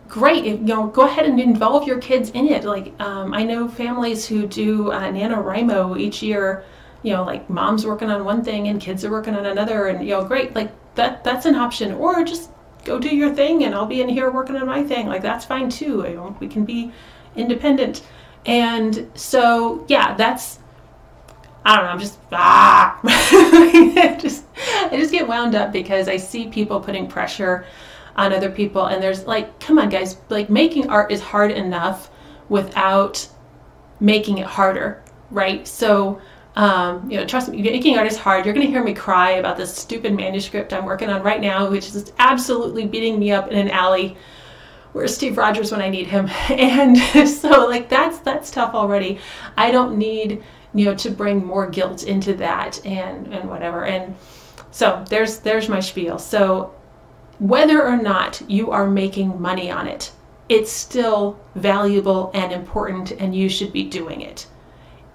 great 0.08 0.44
you 0.44 0.56
know 0.58 0.86
go 0.86 1.02
ahead 1.02 1.26
and 1.26 1.40
involve 1.40 1.86
your 1.86 1.98
kids 1.98 2.30
in 2.30 2.46
it 2.46 2.64
like 2.64 2.92
um, 3.00 3.34
i 3.34 3.42
know 3.42 3.66
families 3.68 4.24
who 4.26 4.46
do 4.46 4.92
uh, 4.92 5.10
nanowrimo 5.10 5.98
each 5.98 6.22
year 6.22 6.64
you 7.04 7.12
know 7.12 7.22
like 7.22 7.48
mom's 7.48 7.86
working 7.86 8.10
on 8.10 8.24
one 8.24 8.42
thing 8.42 8.66
and 8.66 8.80
kids 8.80 9.04
are 9.04 9.10
working 9.10 9.36
on 9.36 9.46
another 9.46 9.86
and 9.86 10.04
you 10.04 10.10
know 10.10 10.24
great 10.24 10.52
like 10.56 10.72
that 10.96 11.22
that's 11.22 11.46
an 11.46 11.54
option 11.54 11.92
or 11.94 12.24
just 12.24 12.50
go 12.84 12.98
do 12.98 13.14
your 13.14 13.32
thing 13.32 13.64
and 13.64 13.74
i'll 13.74 13.86
be 13.86 14.00
in 14.00 14.08
here 14.08 14.30
working 14.30 14.56
on 14.56 14.66
my 14.66 14.82
thing 14.82 15.06
like 15.06 15.22
that's 15.22 15.44
fine 15.44 15.68
too 15.68 16.04
you 16.08 16.14
know 16.14 16.36
we 16.40 16.48
can 16.48 16.64
be 16.64 16.90
independent 17.36 18.02
and 18.46 19.08
so 19.14 19.84
yeah 19.88 20.14
that's 20.14 20.58
I 21.64 21.76
don't 21.76 21.84
know. 21.86 21.90
I'm 21.92 21.98
just 21.98 22.18
ah, 22.32 23.00
just 24.20 24.44
I 24.56 24.90
just 24.92 25.10
get 25.10 25.26
wound 25.26 25.54
up 25.54 25.72
because 25.72 26.08
I 26.08 26.18
see 26.18 26.48
people 26.48 26.78
putting 26.78 27.06
pressure 27.06 27.64
on 28.16 28.32
other 28.32 28.50
people, 28.50 28.86
and 28.86 29.02
there's 29.02 29.26
like, 29.26 29.58
come 29.60 29.78
on, 29.78 29.88
guys, 29.88 30.18
like 30.28 30.50
making 30.50 30.90
art 30.90 31.10
is 31.10 31.20
hard 31.20 31.50
enough 31.50 32.10
without 32.48 33.26
making 34.00 34.38
it 34.38 34.46
harder, 34.46 35.02
right? 35.30 35.66
So. 35.66 36.20
Um, 36.56 37.10
you 37.10 37.18
know, 37.18 37.26
trust 37.26 37.48
me, 37.48 37.60
making 37.62 37.98
art 37.98 38.06
is 38.06 38.16
hard. 38.16 38.44
You're 38.44 38.54
going 38.54 38.66
to 38.66 38.70
hear 38.70 38.84
me 38.84 38.94
cry 38.94 39.32
about 39.32 39.56
this 39.56 39.74
stupid 39.74 40.14
manuscript 40.14 40.72
I'm 40.72 40.84
working 40.84 41.10
on 41.10 41.22
right 41.22 41.40
now, 41.40 41.68
which 41.68 41.88
is 41.88 42.12
absolutely 42.18 42.86
beating 42.86 43.18
me 43.18 43.32
up 43.32 43.50
in 43.50 43.58
an 43.58 43.70
alley. 43.70 44.16
Where's 44.92 45.14
Steve 45.14 45.36
Rogers 45.36 45.72
when 45.72 45.82
I 45.82 45.88
need 45.88 46.06
him? 46.06 46.28
And 46.50 46.96
so, 47.28 47.66
like, 47.66 47.88
that's 47.88 48.18
that's 48.18 48.50
tough 48.50 48.74
already. 48.74 49.18
I 49.56 49.72
don't 49.72 49.98
need 49.98 50.44
you 50.74 50.84
know 50.84 50.94
to 50.94 51.10
bring 51.10 51.44
more 51.44 51.68
guilt 51.68 52.02
into 52.02 52.34
that 52.34 52.84
and 52.84 53.32
and 53.32 53.48
whatever 53.48 53.84
and 53.84 54.14
so 54.70 55.04
there's 55.08 55.38
there's 55.38 55.68
my 55.68 55.80
spiel 55.80 56.18
so 56.18 56.74
whether 57.38 57.82
or 57.86 57.96
not 57.96 58.42
you 58.48 58.70
are 58.70 58.86
making 58.86 59.40
money 59.40 59.70
on 59.70 59.86
it 59.86 60.10
it's 60.48 60.70
still 60.70 61.38
valuable 61.54 62.30
and 62.34 62.52
important 62.52 63.12
and 63.12 63.34
you 63.34 63.48
should 63.48 63.72
be 63.72 63.84
doing 63.84 64.20
it 64.20 64.46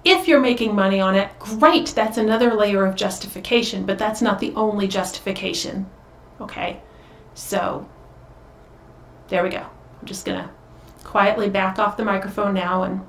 if 0.04 0.26
you're 0.26 0.40
making 0.40 0.74
money 0.74 1.00
on 1.00 1.14
it 1.14 1.30
great 1.38 1.88
that's 1.88 2.18
another 2.18 2.54
layer 2.54 2.84
of 2.84 2.96
justification 2.96 3.84
but 3.84 3.98
that's 3.98 4.22
not 4.22 4.38
the 4.38 4.52
only 4.54 4.88
justification 4.88 5.86
okay 6.40 6.80
so 7.34 7.86
there 9.28 9.42
we 9.42 9.50
go 9.50 9.58
i'm 10.00 10.06
just 10.06 10.24
gonna 10.24 10.50
quietly 11.04 11.48
back 11.48 11.78
off 11.78 11.96
the 11.96 12.04
microphone 12.04 12.54
now 12.54 12.84
and 12.84 13.00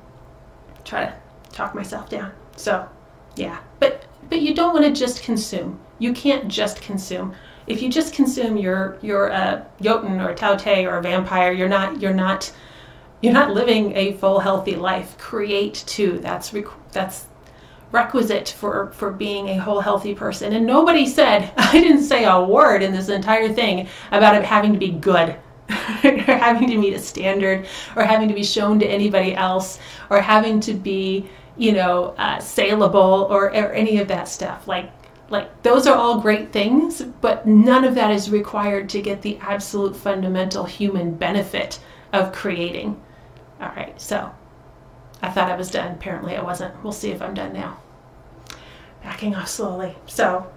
try 0.83 1.05
to 1.05 1.13
talk 1.51 1.73
myself 1.75 2.09
down 2.09 2.31
so, 2.61 2.87
yeah. 3.35 3.59
But 3.79 4.05
but 4.29 4.41
you 4.41 4.53
don't 4.53 4.73
want 4.73 4.85
to 4.85 4.91
just 4.91 5.23
consume. 5.23 5.79
You 5.99 6.13
can't 6.13 6.47
just 6.47 6.81
consume. 6.81 7.33
If 7.67 7.81
you 7.81 7.89
just 7.89 8.13
consume, 8.13 8.57
you're 8.57 8.97
you're 9.01 9.27
a 9.27 9.33
uh, 9.33 9.63
Jotun 9.81 10.19
or 10.19 10.29
a 10.29 10.85
or 10.85 10.97
a 10.97 11.01
vampire. 11.01 11.51
You're 11.51 11.69
not 11.69 12.01
you're 12.01 12.13
not 12.13 12.51
you're 13.21 13.33
not 13.33 13.51
living 13.51 13.95
a 13.95 14.13
full 14.13 14.39
healthy 14.39 14.75
life. 14.75 15.17
Create 15.17 15.83
too. 15.87 16.19
That's 16.19 16.53
that's 16.91 17.27
requisite 17.91 18.49
for 18.49 18.91
for 18.93 19.11
being 19.11 19.49
a 19.49 19.57
whole 19.57 19.81
healthy 19.81 20.15
person. 20.15 20.53
And 20.53 20.65
nobody 20.65 21.05
said 21.05 21.51
I 21.57 21.73
didn't 21.73 22.03
say 22.03 22.25
a 22.25 22.41
word 22.41 22.83
in 22.83 22.93
this 22.93 23.09
entire 23.09 23.51
thing 23.53 23.87
about 24.11 24.35
it 24.35 24.43
having 24.43 24.73
to 24.73 24.79
be 24.79 24.91
good. 24.91 25.35
or 26.03 26.35
having 26.35 26.67
to 26.67 26.77
meet 26.77 26.93
a 26.93 26.99
standard 26.99 27.65
or 27.95 28.03
having 28.03 28.27
to 28.27 28.33
be 28.33 28.43
shown 28.43 28.77
to 28.79 28.85
anybody 28.85 29.33
else 29.33 29.79
or 30.09 30.19
having 30.19 30.59
to 30.59 30.73
be 30.73 31.29
you 31.57 31.73
know, 31.73 32.15
uh, 32.17 32.39
saleable 32.39 33.27
or, 33.29 33.45
or 33.47 33.71
any 33.71 33.99
of 33.99 34.07
that 34.07 34.27
stuff. 34.27 34.67
Like, 34.67 34.91
like 35.29 35.61
those 35.63 35.87
are 35.87 35.95
all 35.95 36.19
great 36.19 36.51
things, 36.51 37.01
but 37.01 37.47
none 37.47 37.83
of 37.83 37.95
that 37.95 38.11
is 38.11 38.29
required 38.29 38.89
to 38.89 39.01
get 39.01 39.21
the 39.21 39.37
absolute 39.37 39.95
fundamental 39.95 40.65
human 40.65 41.13
benefit 41.13 41.79
of 42.13 42.33
creating. 42.33 42.99
All 43.61 43.71
right, 43.75 43.99
so 44.01 44.33
I 45.21 45.29
thought 45.29 45.51
I 45.51 45.55
was 45.55 45.69
done. 45.69 45.93
Apparently, 45.93 46.35
I 46.35 46.41
wasn't. 46.41 46.83
We'll 46.83 46.93
see 46.93 47.11
if 47.11 47.21
I'm 47.21 47.33
done 47.33 47.53
now. 47.53 47.77
Backing 49.03 49.35
off 49.35 49.47
slowly. 49.47 49.95
So, 50.07 50.51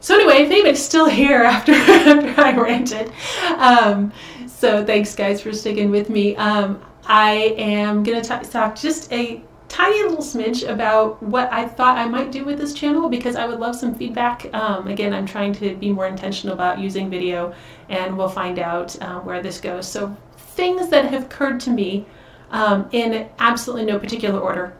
so 0.00 0.14
anyway, 0.14 0.44
anybody's 0.44 0.82
still 0.82 1.08
here 1.08 1.42
after, 1.44 1.72
after 1.72 2.40
I 2.40 2.56
ranted, 2.56 3.12
um, 3.56 4.12
so 4.46 4.84
thanks 4.84 5.14
guys 5.14 5.40
for 5.40 5.52
sticking 5.52 5.90
with 5.90 6.08
me. 6.08 6.36
Um, 6.36 6.80
I 7.04 7.54
am 7.58 8.02
gonna 8.02 8.22
talk 8.22 8.74
just 8.76 9.12
a 9.12 9.42
tiny 9.68 10.02
little 10.02 10.18
smidge 10.18 10.68
about 10.68 11.22
what 11.22 11.52
I 11.52 11.66
thought 11.66 11.98
I 11.98 12.06
might 12.06 12.32
do 12.32 12.44
with 12.44 12.58
this 12.58 12.72
channel 12.72 13.08
because 13.08 13.36
I 13.36 13.46
would 13.46 13.58
love 13.58 13.76
some 13.76 13.94
feedback. 13.94 14.52
Um, 14.54 14.88
again, 14.88 15.12
I'm 15.12 15.26
trying 15.26 15.52
to 15.54 15.74
be 15.76 15.92
more 15.92 16.06
intentional 16.06 16.54
about 16.54 16.78
using 16.78 17.10
video 17.10 17.54
and 17.88 18.16
we'll 18.16 18.28
find 18.28 18.58
out 18.58 19.00
uh, 19.02 19.20
where 19.20 19.42
this 19.42 19.60
goes. 19.60 19.86
So 19.86 20.16
things 20.36 20.88
that 20.88 21.06
have 21.06 21.24
occurred 21.24 21.60
to 21.60 21.70
me 21.70 22.06
um, 22.50 22.88
in 22.92 23.28
absolutely 23.38 23.86
no 23.86 23.98
particular 23.98 24.38
order. 24.38 24.76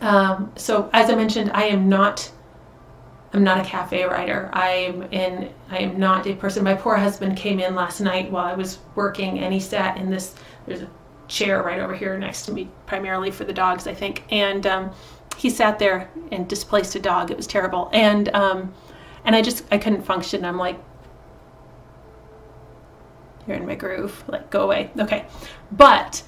Um, 0.00 0.52
so 0.56 0.90
as 0.92 1.10
I 1.10 1.14
mentioned, 1.14 1.50
I 1.52 1.64
am 1.64 1.88
not 1.88 2.30
I'm 3.32 3.44
not 3.44 3.60
a 3.60 3.64
cafe 3.64 4.04
writer. 4.04 4.48
I'm 4.52 5.02
in 5.12 5.52
I 5.70 5.78
am 5.78 5.98
not 5.98 6.26
a 6.26 6.34
person. 6.34 6.64
My 6.64 6.74
poor 6.74 6.96
husband 6.96 7.36
came 7.36 7.60
in 7.60 7.74
last 7.74 8.00
night 8.00 8.30
while 8.30 8.46
I 8.46 8.54
was 8.54 8.78
working 8.94 9.40
and 9.40 9.52
he 9.52 9.60
sat 9.60 9.98
in 9.98 10.10
this 10.10 10.34
there's 10.66 10.82
a 10.82 10.90
chair 11.28 11.62
right 11.62 11.78
over 11.78 11.94
here 11.94 12.18
next 12.18 12.46
to 12.46 12.52
me, 12.52 12.70
primarily 12.86 13.30
for 13.30 13.44
the 13.44 13.52
dogs, 13.52 13.86
I 13.86 13.94
think. 13.94 14.24
And 14.30 14.66
um, 14.66 14.92
he 15.36 15.50
sat 15.50 15.78
there 15.78 16.10
and 16.32 16.48
displaced 16.48 16.94
a 16.94 17.00
dog. 17.00 17.30
It 17.30 17.36
was 17.36 17.46
terrible. 17.46 17.90
And 17.92 18.28
um, 18.34 18.72
and 19.24 19.36
I 19.36 19.42
just 19.42 19.64
I 19.70 19.78
couldn't 19.78 20.02
function. 20.02 20.44
I'm 20.44 20.56
like 20.56 20.80
you're 23.46 23.56
in 23.56 23.66
my 23.66 23.74
groove. 23.74 24.24
Like 24.28 24.50
go 24.50 24.62
away. 24.62 24.90
Okay. 24.98 25.26
But 25.72 26.22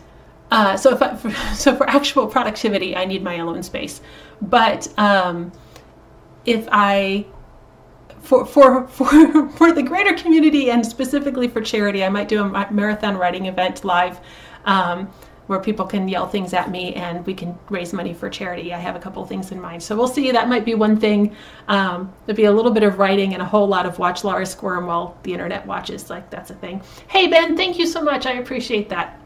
uh, 0.50 0.76
so 0.76 0.92
if 0.92 1.02
I, 1.02 1.16
for, 1.16 1.30
so 1.54 1.74
for 1.76 1.88
actual 1.88 2.26
productivity, 2.26 2.96
I 2.96 3.04
need 3.04 3.22
my 3.22 3.36
alone 3.36 3.62
space. 3.62 4.00
But 4.42 4.88
um, 4.98 5.52
if 6.44 6.68
I 6.70 7.26
for, 8.22 8.44
for 8.44 8.86
for 8.88 9.48
for 9.50 9.72
the 9.72 9.82
greater 9.82 10.14
community 10.14 10.70
and 10.70 10.84
specifically 10.84 11.48
for 11.48 11.60
charity, 11.60 12.04
I 12.04 12.08
might 12.08 12.28
do 12.28 12.42
a 12.42 12.72
marathon 12.72 13.16
writing 13.16 13.46
event 13.46 13.84
live. 13.84 14.20
Um, 14.64 15.10
where 15.50 15.58
people 15.58 15.84
can 15.84 16.06
yell 16.06 16.28
things 16.28 16.54
at 16.54 16.70
me 16.70 16.94
and 16.94 17.26
we 17.26 17.34
can 17.34 17.58
raise 17.70 17.92
money 17.92 18.14
for 18.14 18.30
charity. 18.30 18.72
I 18.72 18.78
have 18.78 18.94
a 18.94 19.00
couple 19.00 19.26
things 19.26 19.50
in 19.50 19.60
mind. 19.60 19.82
So 19.82 19.96
we'll 19.96 20.06
see. 20.06 20.30
That 20.30 20.48
might 20.48 20.64
be 20.64 20.76
one 20.76 20.96
thing. 20.96 21.34
Um, 21.66 22.12
there'll 22.24 22.36
be 22.36 22.44
a 22.44 22.52
little 22.52 22.70
bit 22.70 22.84
of 22.84 23.00
writing 23.00 23.32
and 23.34 23.42
a 23.42 23.44
whole 23.44 23.66
lot 23.66 23.84
of 23.84 23.98
watch 23.98 24.22
Laura 24.22 24.46
squirm 24.46 24.86
while 24.86 25.18
the 25.24 25.32
internet 25.32 25.66
watches. 25.66 26.08
Like 26.08 26.30
that's 26.30 26.50
a 26.50 26.54
thing. 26.54 26.80
Hey, 27.08 27.26
Ben, 27.26 27.56
thank 27.56 27.80
you 27.80 27.88
so 27.88 28.00
much. 28.00 28.26
I 28.26 28.34
appreciate 28.34 28.88
that. 28.90 29.20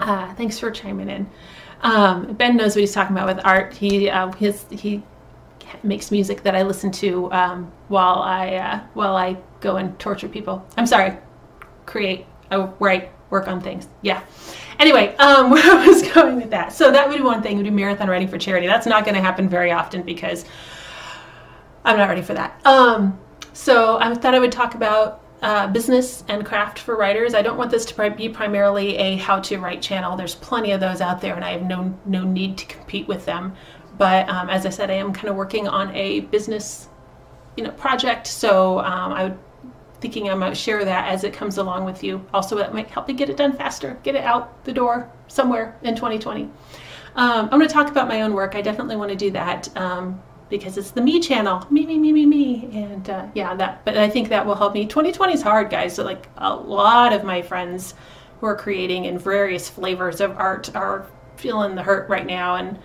Uh, 0.00 0.34
thanks 0.34 0.58
for 0.58 0.70
chiming 0.70 1.08
in. 1.08 1.28
Um, 1.82 2.34
ben 2.34 2.56
knows 2.56 2.74
what 2.74 2.80
he's 2.80 2.92
talking 2.92 3.16
about 3.16 3.34
with 3.34 3.44
art. 3.44 3.74
He 3.74 4.08
uh, 4.08 4.32
his, 4.32 4.64
he 4.70 5.02
makes 5.82 6.10
music 6.10 6.42
that 6.42 6.54
I 6.54 6.62
listen 6.62 6.90
to 6.92 7.32
um, 7.32 7.72
while 7.88 8.20
I 8.20 8.54
uh, 8.54 8.80
while 8.94 9.16
I 9.16 9.36
go 9.60 9.76
and 9.76 9.98
torture 9.98 10.28
people. 10.28 10.66
I'm 10.76 10.86
sorry, 10.86 11.16
create, 11.86 12.26
I 12.50 12.56
write, 12.78 13.10
work 13.30 13.48
on 13.48 13.60
things. 13.60 13.88
Yeah. 14.02 14.22
Anyway, 14.78 15.14
um, 15.16 15.50
where 15.50 15.62
I 15.62 15.86
was 15.86 16.02
going 16.12 16.36
with 16.36 16.50
that. 16.50 16.72
So 16.72 16.90
that 16.90 17.08
would 17.08 17.16
be 17.16 17.22
one 17.22 17.42
thing. 17.42 17.56
Would 17.56 17.64
be 17.64 17.70
marathon 17.70 18.08
writing 18.08 18.28
for 18.28 18.38
charity. 18.38 18.66
That's 18.66 18.86
not 18.86 19.04
going 19.04 19.14
to 19.14 19.20
happen 19.20 19.48
very 19.48 19.72
often 19.72 20.02
because 20.02 20.44
I'm 21.84 21.96
not 21.96 22.08
ready 22.08 22.22
for 22.22 22.34
that. 22.34 22.64
Um, 22.64 23.18
so 23.52 23.98
I 23.98 24.14
thought 24.14 24.34
I 24.34 24.38
would 24.38 24.52
talk 24.52 24.74
about 24.74 25.21
uh, 25.42 25.66
business 25.66 26.24
and 26.28 26.46
craft 26.46 26.78
for 26.78 26.96
writers. 26.96 27.34
I 27.34 27.42
don't 27.42 27.58
want 27.58 27.70
this 27.70 27.84
to 27.84 28.10
be 28.10 28.28
primarily 28.28 28.96
a 28.96 29.16
how-to 29.16 29.58
write 29.58 29.82
channel. 29.82 30.16
There's 30.16 30.36
plenty 30.36 30.70
of 30.72 30.80
those 30.80 31.00
out 31.00 31.20
there, 31.20 31.34
and 31.34 31.44
I 31.44 31.50
have 31.52 31.62
no 31.62 31.98
no 32.06 32.22
need 32.24 32.56
to 32.58 32.66
compete 32.66 33.08
with 33.08 33.24
them. 33.24 33.54
But 33.98 34.28
um, 34.28 34.48
as 34.48 34.64
I 34.66 34.70
said, 34.70 34.90
I 34.90 34.94
am 34.94 35.12
kind 35.12 35.28
of 35.28 35.36
working 35.36 35.68
on 35.68 35.94
a 35.94 36.20
business, 36.20 36.88
you 37.56 37.64
know, 37.64 37.72
project. 37.72 38.26
So 38.26 38.78
um, 38.78 39.12
I 39.12 39.24
would 39.24 39.38
thinking 40.00 40.28
I 40.28 40.34
might 40.34 40.56
share 40.56 40.84
that 40.84 41.08
as 41.08 41.22
it 41.24 41.32
comes 41.32 41.58
along 41.58 41.84
with 41.84 42.02
you. 42.02 42.26
Also, 42.34 42.56
that 42.56 42.74
might 42.74 42.90
help 42.90 43.06
me 43.08 43.14
get 43.14 43.30
it 43.30 43.36
done 43.36 43.56
faster, 43.56 43.96
get 44.02 44.16
it 44.16 44.24
out 44.24 44.64
the 44.64 44.72
door 44.72 45.10
somewhere 45.28 45.78
in 45.82 45.94
2020. 45.94 46.42
Um, 46.42 46.50
I'm 47.14 47.48
going 47.50 47.68
to 47.68 47.72
talk 47.72 47.88
about 47.88 48.08
my 48.08 48.22
own 48.22 48.34
work. 48.34 48.54
I 48.54 48.62
definitely 48.62 48.96
want 48.96 49.10
to 49.10 49.16
do 49.16 49.30
that 49.30 49.74
um, 49.76 50.20
because 50.52 50.76
it's 50.76 50.90
the 50.90 51.00
me 51.00 51.18
channel, 51.18 51.66
me, 51.70 51.86
me, 51.86 51.98
me, 51.98 52.12
me, 52.12 52.26
me, 52.26 52.68
and 52.74 53.08
uh, 53.08 53.26
yeah, 53.34 53.54
that. 53.54 53.82
But 53.86 53.96
I 53.96 54.10
think 54.10 54.28
that 54.28 54.44
will 54.44 54.54
help 54.54 54.74
me. 54.74 54.86
2020 54.86 55.32
is 55.32 55.40
hard, 55.40 55.70
guys. 55.70 55.94
So 55.94 56.04
like 56.04 56.28
a 56.36 56.54
lot 56.54 57.14
of 57.14 57.24
my 57.24 57.40
friends 57.40 57.94
who 58.38 58.46
are 58.46 58.54
creating 58.54 59.06
in 59.06 59.18
various 59.18 59.70
flavors 59.70 60.20
of 60.20 60.36
art 60.36 60.74
are 60.76 61.06
feeling 61.36 61.74
the 61.74 61.82
hurt 61.82 62.06
right 62.10 62.26
now, 62.26 62.56
and 62.56 62.78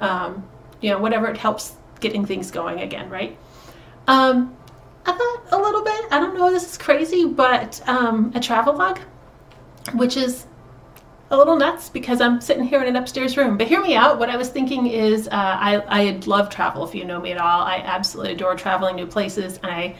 um, 0.00 0.46
you 0.82 0.90
know 0.90 0.98
whatever 0.98 1.26
it 1.26 1.38
helps 1.38 1.74
getting 1.98 2.26
things 2.26 2.50
going 2.50 2.80
again, 2.82 3.08
right? 3.08 3.38
Um, 4.06 4.54
I 5.06 5.12
thought 5.12 5.58
a 5.58 5.62
little 5.62 5.82
bit. 5.82 6.04
I 6.12 6.20
don't 6.20 6.34
know. 6.34 6.50
This 6.50 6.70
is 6.70 6.76
crazy, 6.76 7.24
but 7.24 7.80
um, 7.88 8.32
a 8.34 8.40
travel 8.40 8.76
log, 8.76 9.00
which 9.94 10.18
is 10.18 10.44
a 11.34 11.36
little 11.36 11.56
nuts 11.56 11.88
because 11.88 12.20
I'm 12.20 12.40
sitting 12.40 12.64
here 12.64 12.80
in 12.80 12.86
an 12.86 12.96
upstairs 12.96 13.36
room. 13.36 13.58
But 13.58 13.66
hear 13.66 13.82
me 13.82 13.94
out. 13.94 14.18
What 14.18 14.30
I 14.30 14.36
was 14.36 14.48
thinking 14.48 14.86
is, 14.86 15.26
uh, 15.28 15.30
I 15.32 15.82
I 15.88 16.20
love 16.26 16.48
travel. 16.48 16.84
If 16.84 16.94
you 16.94 17.04
know 17.04 17.20
me 17.20 17.32
at 17.32 17.38
all, 17.38 17.62
I 17.62 17.76
absolutely 17.78 18.32
adore 18.32 18.54
traveling 18.54 18.96
new 18.96 19.06
places. 19.06 19.58
I 19.62 19.96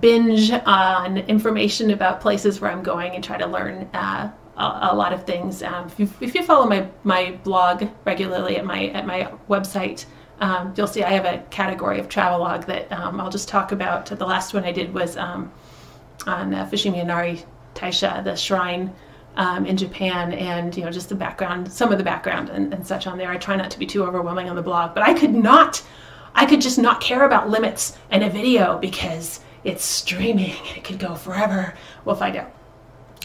binge 0.00 0.50
on 0.50 1.18
information 1.18 1.90
about 1.90 2.20
places 2.20 2.60
where 2.60 2.70
I'm 2.70 2.82
going 2.82 3.14
and 3.14 3.24
try 3.24 3.38
to 3.38 3.46
learn 3.46 3.88
uh, 3.94 4.30
a, 4.56 4.88
a, 4.92 4.94
lot 4.94 5.12
of 5.12 5.24
things. 5.24 5.62
Um, 5.62 5.86
if, 5.86 5.98
you, 5.98 6.10
if 6.20 6.34
you 6.34 6.42
follow 6.44 6.66
my 6.66 6.86
my 7.04 7.32
blog 7.42 7.88
regularly 8.04 8.56
at 8.56 8.64
my 8.64 8.86
at 8.88 9.06
my 9.06 9.32
website. 9.48 10.06
Um, 10.40 10.72
you'll 10.76 10.86
see 10.86 11.02
I 11.02 11.10
have 11.10 11.24
a 11.24 11.44
category 11.50 11.98
of 11.98 12.08
travelogue 12.08 12.66
that 12.66 12.92
um, 12.92 13.20
I'll 13.20 13.28
just 13.28 13.48
talk 13.48 13.72
about. 13.72 14.06
The 14.06 14.24
last 14.24 14.54
one 14.54 14.62
I 14.62 14.70
did 14.70 14.94
was 14.94 15.16
um, 15.16 15.50
on 16.28 16.54
uh, 16.54 16.64
Fushimi 16.66 17.02
Inari 17.02 17.42
Taisha, 17.74 18.22
the 18.22 18.36
shrine 18.36 18.94
um, 19.38 19.64
in 19.64 19.76
Japan, 19.76 20.32
and 20.32 20.76
you 20.76 20.84
know 20.84 20.90
just 20.90 21.08
the 21.08 21.14
background, 21.14 21.72
some 21.72 21.92
of 21.92 21.98
the 21.98 22.04
background 22.04 22.50
and, 22.50 22.74
and, 22.74 22.86
such 22.86 23.06
on 23.06 23.16
there. 23.16 23.30
I 23.30 23.38
try 23.38 23.56
not 23.56 23.70
to 23.70 23.78
be 23.78 23.86
too 23.86 24.04
overwhelming 24.04 24.50
on 24.50 24.56
the 24.56 24.62
blog, 24.62 24.94
but 24.94 25.04
I 25.04 25.14
could 25.14 25.32
not, 25.32 25.82
I 26.34 26.44
could 26.44 26.60
just 26.60 26.78
not 26.78 27.00
care 27.00 27.24
about 27.24 27.48
limits 27.48 27.96
in 28.10 28.24
a 28.24 28.28
video 28.28 28.78
because 28.78 29.40
it's 29.62 29.84
streaming 29.84 30.50
and 30.50 30.76
it 30.76 30.84
could 30.84 30.98
go 30.98 31.14
forever. 31.14 31.74
We'll 32.04 32.16
find 32.16 32.36
out. 32.36 32.52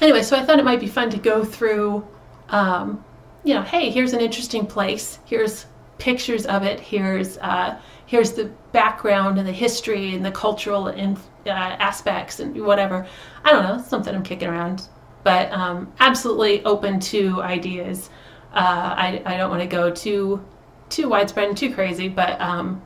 Anyway, 0.01 0.21
so 0.21 0.37
I 0.37 0.45
thought 0.45 0.59
it 0.59 0.65
might 0.65 0.79
be 0.79 0.87
fun 0.87 1.09
to 1.09 1.17
go 1.17 1.43
through. 1.43 2.07
Um, 2.49 3.03
you 3.43 3.55
know, 3.55 3.63
hey, 3.63 3.89
here's 3.89 4.13
an 4.13 4.21
interesting 4.21 4.67
place. 4.67 5.17
Here's 5.25 5.65
pictures 5.97 6.45
of 6.45 6.63
it. 6.63 6.79
Here's 6.79 7.39
uh, 7.39 7.79
here's 8.05 8.33
the 8.33 8.51
background 8.71 9.39
and 9.39 9.47
the 9.47 9.51
history 9.51 10.13
and 10.13 10.23
the 10.23 10.31
cultural 10.31 10.89
in, 10.89 11.17
uh, 11.47 11.49
aspects 11.49 12.39
and 12.39 12.55
whatever. 12.63 13.07
I 13.43 13.51
don't 13.51 13.63
know, 13.63 13.83
something 13.83 14.13
I'm 14.13 14.23
kicking 14.23 14.49
around, 14.49 14.87
but 15.23 15.51
um, 15.51 15.91
absolutely 15.99 16.63
open 16.65 16.99
to 16.99 17.41
ideas. 17.41 18.09
Uh, 18.53 18.93
I, 18.97 19.21
I 19.25 19.37
don't 19.37 19.49
want 19.49 19.61
to 19.61 19.67
go 19.67 19.89
too 19.89 20.43
too 20.89 21.09
widespread 21.09 21.47
and 21.47 21.57
too 21.57 21.73
crazy, 21.73 22.07
but 22.07 22.39
um, 22.39 22.81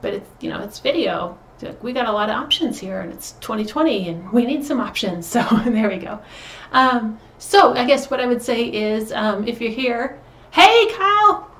but 0.00 0.14
it's 0.14 0.28
you 0.40 0.50
know 0.50 0.60
it's 0.62 0.78
video. 0.78 1.38
We 1.80 1.92
got 1.92 2.06
a 2.06 2.12
lot 2.12 2.28
of 2.28 2.36
options 2.36 2.78
here, 2.78 3.00
and 3.00 3.10
it's 3.10 3.32
2020, 3.40 4.10
and 4.10 4.30
we 4.30 4.44
need 4.44 4.64
some 4.64 4.80
options. 4.80 5.26
So 5.32 5.42
there 5.64 5.88
we 5.88 5.96
go. 5.96 6.20
Um, 6.72 7.18
so 7.38 7.72
I 7.72 7.84
guess 7.86 8.10
what 8.10 8.20
I 8.20 8.26
would 8.26 8.42
say 8.42 8.64
is, 8.64 9.12
um, 9.12 9.48
if 9.48 9.60
you're 9.60 9.70
here, 9.70 10.20
hey 10.50 10.88
Kyle, 10.92 11.50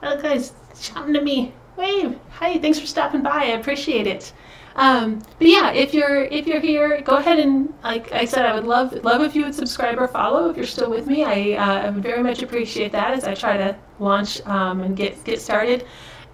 that 0.00 0.22
guy's 0.22 0.52
shouting 0.78 1.14
to 1.14 1.22
me. 1.22 1.54
Wave. 1.76 2.18
Hi, 2.30 2.58
thanks 2.58 2.80
for 2.80 2.86
stopping 2.86 3.22
by. 3.22 3.30
I 3.30 3.58
appreciate 3.58 4.08
it. 4.08 4.32
Um, 4.76 5.20
but 5.38 5.48
yeah, 5.48 5.72
if 5.72 5.92
you're 5.92 6.24
if 6.24 6.46
you're 6.46 6.60
here, 6.60 7.00
go 7.00 7.16
ahead 7.16 7.38
and 7.38 7.72
like 7.82 8.12
I 8.12 8.24
said, 8.24 8.46
I 8.46 8.54
would 8.54 8.64
love 8.64 8.92
love 9.04 9.22
if 9.22 9.34
you 9.34 9.44
would 9.44 9.54
subscribe 9.54 9.98
or 9.98 10.08
follow 10.08 10.50
if 10.50 10.56
you're 10.56 10.66
still 10.66 10.90
with 10.90 11.06
me. 11.06 11.24
I, 11.24 11.56
uh, 11.56 11.86
I 11.86 11.90
would 11.90 12.02
very 12.02 12.22
much 12.22 12.42
appreciate 12.42 12.92
that 12.92 13.12
as 13.12 13.24
I 13.24 13.34
try 13.34 13.56
to 13.56 13.76
launch 13.98 14.44
um, 14.46 14.80
and 14.80 14.96
get 14.96 15.22
get 15.24 15.40
started. 15.40 15.84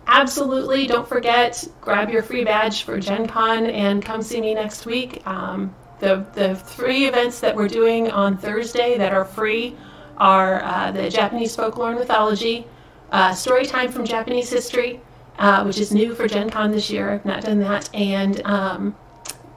Absolutely, 0.06 0.86
don't 0.86 1.08
forget 1.08 1.66
grab 1.80 2.10
your 2.10 2.22
free 2.22 2.44
badge 2.44 2.82
for 2.82 3.00
Gen 3.00 3.26
Con 3.26 3.66
and 3.66 4.04
come 4.04 4.20
see 4.22 4.40
me 4.40 4.52
next 4.54 4.84
week. 4.84 5.26
Um, 5.26 5.74
the 6.00 6.26
the 6.34 6.54
three 6.54 7.06
events 7.06 7.40
that 7.40 7.56
we're 7.56 7.68
doing 7.68 8.10
on 8.10 8.36
Thursday 8.36 8.98
that 8.98 9.14
are 9.14 9.24
free 9.24 9.76
are 10.18 10.62
uh, 10.62 10.92
the 10.92 11.08
Japanese 11.08 11.56
folklore 11.56 11.90
and 11.90 11.98
mythology, 11.98 12.66
uh, 13.10 13.34
story 13.34 13.64
time 13.64 13.90
from 13.90 14.04
Japanese 14.04 14.50
history, 14.50 15.00
uh, 15.38 15.64
which 15.64 15.78
is 15.78 15.92
new 15.92 16.14
for 16.14 16.28
Gen 16.28 16.50
Con 16.50 16.70
this 16.70 16.90
year. 16.90 17.10
I've 17.10 17.24
not 17.24 17.42
done 17.42 17.58
that. 17.60 17.88
And 17.94 18.40
um, 18.44 18.96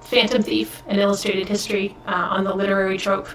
Phantom 0.01 0.41
Thief, 0.41 0.83
an 0.87 0.99
illustrated 0.99 1.47
history 1.47 1.95
uh, 2.05 2.27
on 2.31 2.43
the 2.43 2.53
literary 2.53 2.97
trope, 2.97 3.27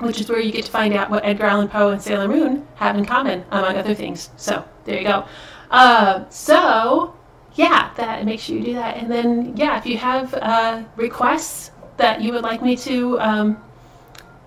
which 0.00 0.20
is 0.20 0.28
where 0.28 0.40
you 0.40 0.52
get 0.52 0.64
to 0.64 0.70
find 0.70 0.94
out 0.94 1.10
what 1.10 1.24
Edgar 1.24 1.44
Allan 1.44 1.68
Poe 1.68 1.90
and 1.90 2.00
Sailor 2.00 2.28
Moon 2.28 2.66
have 2.76 2.96
in 2.96 3.04
common, 3.04 3.44
among 3.50 3.76
other 3.76 3.94
things. 3.94 4.30
So 4.36 4.64
there 4.84 4.98
you 4.98 5.04
go. 5.04 5.26
Uh, 5.70 6.28
so 6.30 7.14
yeah, 7.54 7.90
that 7.96 8.24
make 8.24 8.40
sure 8.40 8.56
you 8.56 8.64
do 8.64 8.74
that. 8.74 8.96
And 8.96 9.10
then 9.10 9.56
yeah, 9.56 9.78
if 9.78 9.86
you 9.86 9.98
have 9.98 10.32
uh, 10.34 10.84
requests 10.96 11.72
that 11.96 12.22
you 12.22 12.32
would 12.32 12.42
like 12.42 12.62
me 12.62 12.76
to 12.76 13.20
um, 13.20 13.62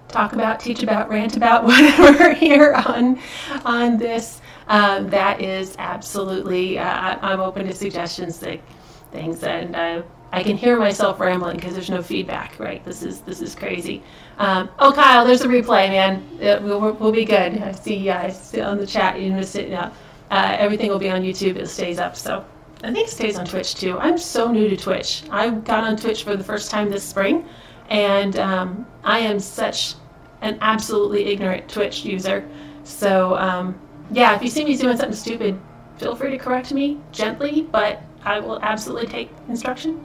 talk 0.07 0.33
about, 0.33 0.59
teach 0.59 0.81
about, 0.81 1.09
rant 1.09 1.37
about, 1.37 1.63
whatever 1.65 2.33
here 2.33 2.73
on 2.73 3.19
on 3.65 3.97
this 3.97 4.40
um, 4.71 5.09
that 5.09 5.41
is 5.41 5.75
absolutely, 5.79 6.79
uh, 6.79 7.17
I'm 7.21 7.41
open 7.41 7.67
to 7.67 7.75
suggestions, 7.75 8.41
like 8.41 8.63
things, 9.11 9.43
and 9.43 9.75
uh, 9.75 10.01
I 10.31 10.43
can 10.43 10.55
hear 10.55 10.79
myself 10.79 11.19
rambling 11.19 11.57
because 11.57 11.73
there's 11.73 11.89
no 11.89 12.01
feedback. 12.01 12.57
Right? 12.57 12.83
This 12.85 13.03
is 13.03 13.19
this 13.21 13.41
is 13.41 13.53
crazy. 13.53 14.01
Um, 14.37 14.69
oh, 14.79 14.93
Kyle, 14.93 15.25
there's 15.25 15.41
a 15.41 15.47
replay, 15.47 15.89
man. 15.89 16.25
It, 16.39 16.61
we'll, 16.63 16.93
we'll 16.93 17.11
be 17.11 17.25
good. 17.25 17.61
I 17.61 17.73
see. 17.73 18.09
Uh, 18.09 18.31
see 18.31 18.61
on 18.61 18.77
the 18.77 18.87
chat. 18.87 19.19
You 19.19 19.33
missed 19.33 19.57
it. 19.57 19.73
Uh, 19.73 19.91
everything 20.31 20.89
will 20.89 20.99
be 20.99 21.09
on 21.09 21.21
YouTube. 21.21 21.57
It 21.57 21.67
stays 21.67 21.99
up. 21.99 22.15
So 22.15 22.45
I 22.81 22.93
think 22.93 23.09
it 23.09 23.11
stays 23.11 23.37
on 23.37 23.45
Twitch 23.45 23.75
too. 23.75 23.99
I'm 23.99 24.17
so 24.17 24.49
new 24.49 24.69
to 24.69 24.77
Twitch. 24.77 25.23
I 25.29 25.49
got 25.49 25.83
on 25.83 25.97
Twitch 25.97 26.23
for 26.23 26.37
the 26.37 26.43
first 26.45 26.71
time 26.71 26.89
this 26.89 27.03
spring, 27.03 27.45
and 27.89 28.39
um, 28.39 28.87
I 29.03 29.19
am 29.19 29.37
such 29.37 29.95
an 30.41 30.57
absolutely 30.61 31.25
ignorant 31.25 31.67
Twitch 31.67 32.05
user 32.05 32.47
So, 32.83 33.35
um, 33.35 33.79
yeah, 34.11 34.35
if 34.35 34.43
you 34.43 34.49
see 34.49 34.65
me 34.65 34.75
doing 34.75 34.97
something 34.97 35.15
stupid, 35.15 35.59
feel 35.97 36.15
free 36.15 36.31
to 36.31 36.37
correct 36.37 36.73
me 36.73 36.99
gently, 37.11 37.63
but 37.71 38.01
I 38.23 38.39
will 38.39 38.59
absolutely 38.61 39.07
take 39.07 39.31
instruction. 39.47 39.99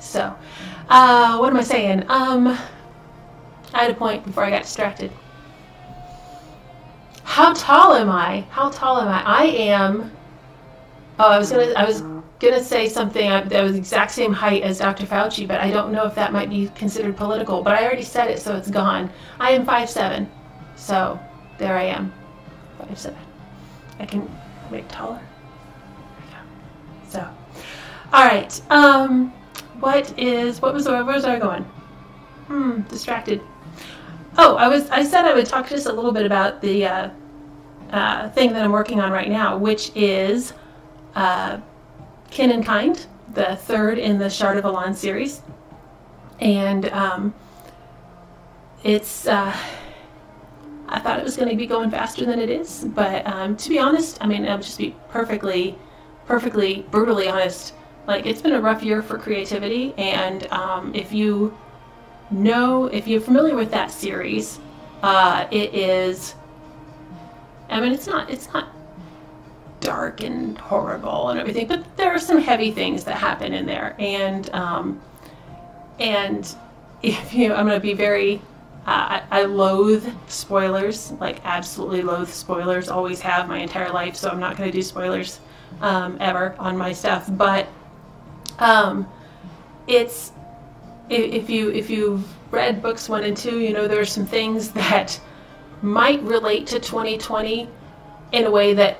So, 0.00 0.34
uh, 0.88 1.38
what 1.38 1.50
am 1.50 1.56
I 1.56 1.62
saying? 1.62 2.04
Um, 2.08 2.48
I 3.72 3.82
had 3.82 3.90
a 3.90 3.94
point 3.94 4.24
before 4.24 4.44
I 4.44 4.50
got 4.50 4.62
distracted. 4.62 5.12
How 7.22 7.54
tall 7.54 7.94
am 7.94 8.10
I? 8.10 8.44
How 8.50 8.68
tall 8.70 9.00
am 9.00 9.08
I? 9.08 9.22
I 9.22 9.44
am. 9.44 10.10
Oh, 11.18 11.28
I 11.28 11.38
was 11.38 11.50
gonna. 11.50 11.72
I 11.76 11.84
was 11.84 12.02
gonna 12.40 12.62
say 12.62 12.88
something 12.88 13.30
that 13.30 13.62
was 13.62 13.72
the 13.72 13.78
exact 13.78 14.10
same 14.10 14.32
height 14.32 14.64
as 14.64 14.78
Dr. 14.78 15.06
Fauci, 15.06 15.46
but 15.46 15.60
I 15.60 15.70
don't 15.70 15.92
know 15.92 16.04
if 16.04 16.14
that 16.16 16.32
might 16.32 16.50
be 16.50 16.68
considered 16.74 17.16
political. 17.16 17.62
But 17.62 17.78
I 17.78 17.84
already 17.84 18.02
said 18.02 18.28
it, 18.28 18.40
so 18.40 18.56
it's 18.56 18.68
gone. 18.70 19.10
I 19.38 19.52
am 19.52 19.64
five 19.64 19.88
seven. 19.88 20.28
So 20.76 21.18
there 21.58 21.76
I 21.76 21.84
am, 21.84 22.12
five 22.92 22.98
seven. 22.98 23.18
I 23.98 24.04
can 24.04 24.30
make 24.70 24.86
taller. 24.88 25.20
So, 27.08 27.26
all 28.12 28.24
right. 28.24 28.60
Um, 28.70 29.30
what 29.80 30.18
is 30.18 30.60
what 30.60 30.74
was 30.74 30.86
where 30.86 31.04
was 31.04 31.24
I 31.24 31.38
going? 31.38 31.62
Hmm, 32.48 32.82
distracted. 32.82 33.40
Oh, 34.36 34.56
I 34.56 34.68
was. 34.68 34.90
I 34.90 35.04
said 35.04 35.24
I 35.24 35.34
would 35.34 35.46
talk 35.46 35.68
just 35.68 35.86
a 35.86 35.92
little 35.92 36.12
bit 36.12 36.26
about 36.26 36.60
the 36.60 36.86
uh, 36.86 37.10
uh, 37.90 38.28
thing 38.30 38.52
that 38.52 38.62
I'm 38.62 38.72
working 38.72 39.00
on 39.00 39.10
right 39.10 39.30
now, 39.30 39.56
which 39.56 39.90
is 39.94 40.52
uh, 41.14 41.60
Kin 42.30 42.50
and 42.50 42.64
Kind, 42.64 43.06
the 43.32 43.56
third 43.56 43.98
in 43.98 44.18
the 44.18 44.28
Shard 44.28 44.58
of 44.58 44.64
Elan 44.64 44.94
series, 44.94 45.40
and 46.40 46.90
um, 46.90 47.34
it's. 48.84 49.26
I 50.92 50.98
thought 50.98 51.18
it 51.18 51.24
was 51.24 51.36
going 51.36 51.48
to 51.48 51.56
be 51.56 51.66
going 51.66 51.90
faster 51.90 52.26
than 52.26 52.38
it 52.38 52.50
is, 52.50 52.84
but 52.84 53.26
um, 53.26 53.56
to 53.56 53.68
be 53.70 53.78
honest, 53.78 54.18
I 54.20 54.26
mean, 54.26 54.46
I'll 54.46 54.58
just 54.58 54.76
be 54.76 54.94
perfectly, 55.08 55.78
perfectly, 56.26 56.86
brutally 56.90 57.28
honest. 57.28 57.74
Like 58.06 58.26
it's 58.26 58.42
been 58.42 58.52
a 58.52 58.60
rough 58.60 58.82
year 58.82 59.00
for 59.02 59.16
creativity, 59.16 59.94
and 59.96 60.46
um, 60.52 60.94
if 60.94 61.12
you 61.12 61.56
know, 62.30 62.86
if 62.86 63.08
you're 63.08 63.22
familiar 63.22 63.56
with 63.56 63.70
that 63.70 63.90
series, 63.90 64.60
uh, 65.02 65.46
it 65.50 65.74
is. 65.74 66.34
I 67.70 67.80
mean, 67.80 67.92
it's 67.92 68.06
not. 68.06 68.28
It's 68.28 68.52
not 68.52 68.68
dark 69.80 70.22
and 70.22 70.58
horrible 70.58 71.30
and 71.30 71.40
everything, 71.40 71.66
but 71.66 71.96
there 71.96 72.12
are 72.12 72.18
some 72.18 72.38
heavy 72.38 72.70
things 72.70 73.04
that 73.04 73.16
happen 73.16 73.54
in 73.54 73.64
there, 73.64 73.96
and 73.98 74.50
um, 74.50 75.00
and 75.98 76.54
if 77.02 77.32
you, 77.32 77.54
I'm 77.54 77.66
going 77.66 77.80
to 77.80 77.82
be 77.82 77.94
very 77.94 78.42
I, 78.86 79.22
I, 79.30 79.42
loathe 79.44 80.08
spoilers, 80.28 81.12
like 81.12 81.40
absolutely 81.44 82.02
loathe 82.02 82.28
spoilers. 82.28 82.88
Always 82.88 83.20
have 83.20 83.48
my 83.48 83.58
entire 83.58 83.90
life, 83.90 84.16
so 84.16 84.28
I'm 84.28 84.40
not 84.40 84.56
going 84.56 84.70
to 84.70 84.76
do 84.76 84.82
spoilers 84.82 85.38
um, 85.80 86.16
ever 86.20 86.56
on 86.58 86.76
my 86.76 86.92
stuff. 86.92 87.28
But 87.30 87.68
um, 88.58 89.08
it's 89.86 90.32
if 91.08 91.48
you 91.48 91.70
if 91.70 91.90
you've 91.90 92.26
read 92.50 92.82
books 92.82 93.08
one 93.08 93.22
and 93.22 93.36
two, 93.36 93.60
you 93.60 93.72
know 93.72 93.86
there 93.86 94.00
are 94.00 94.04
some 94.04 94.26
things 94.26 94.72
that 94.72 95.20
might 95.80 96.20
relate 96.22 96.66
to 96.68 96.80
2020 96.80 97.68
in 98.32 98.44
a 98.44 98.50
way 98.50 98.74
that 98.74 98.96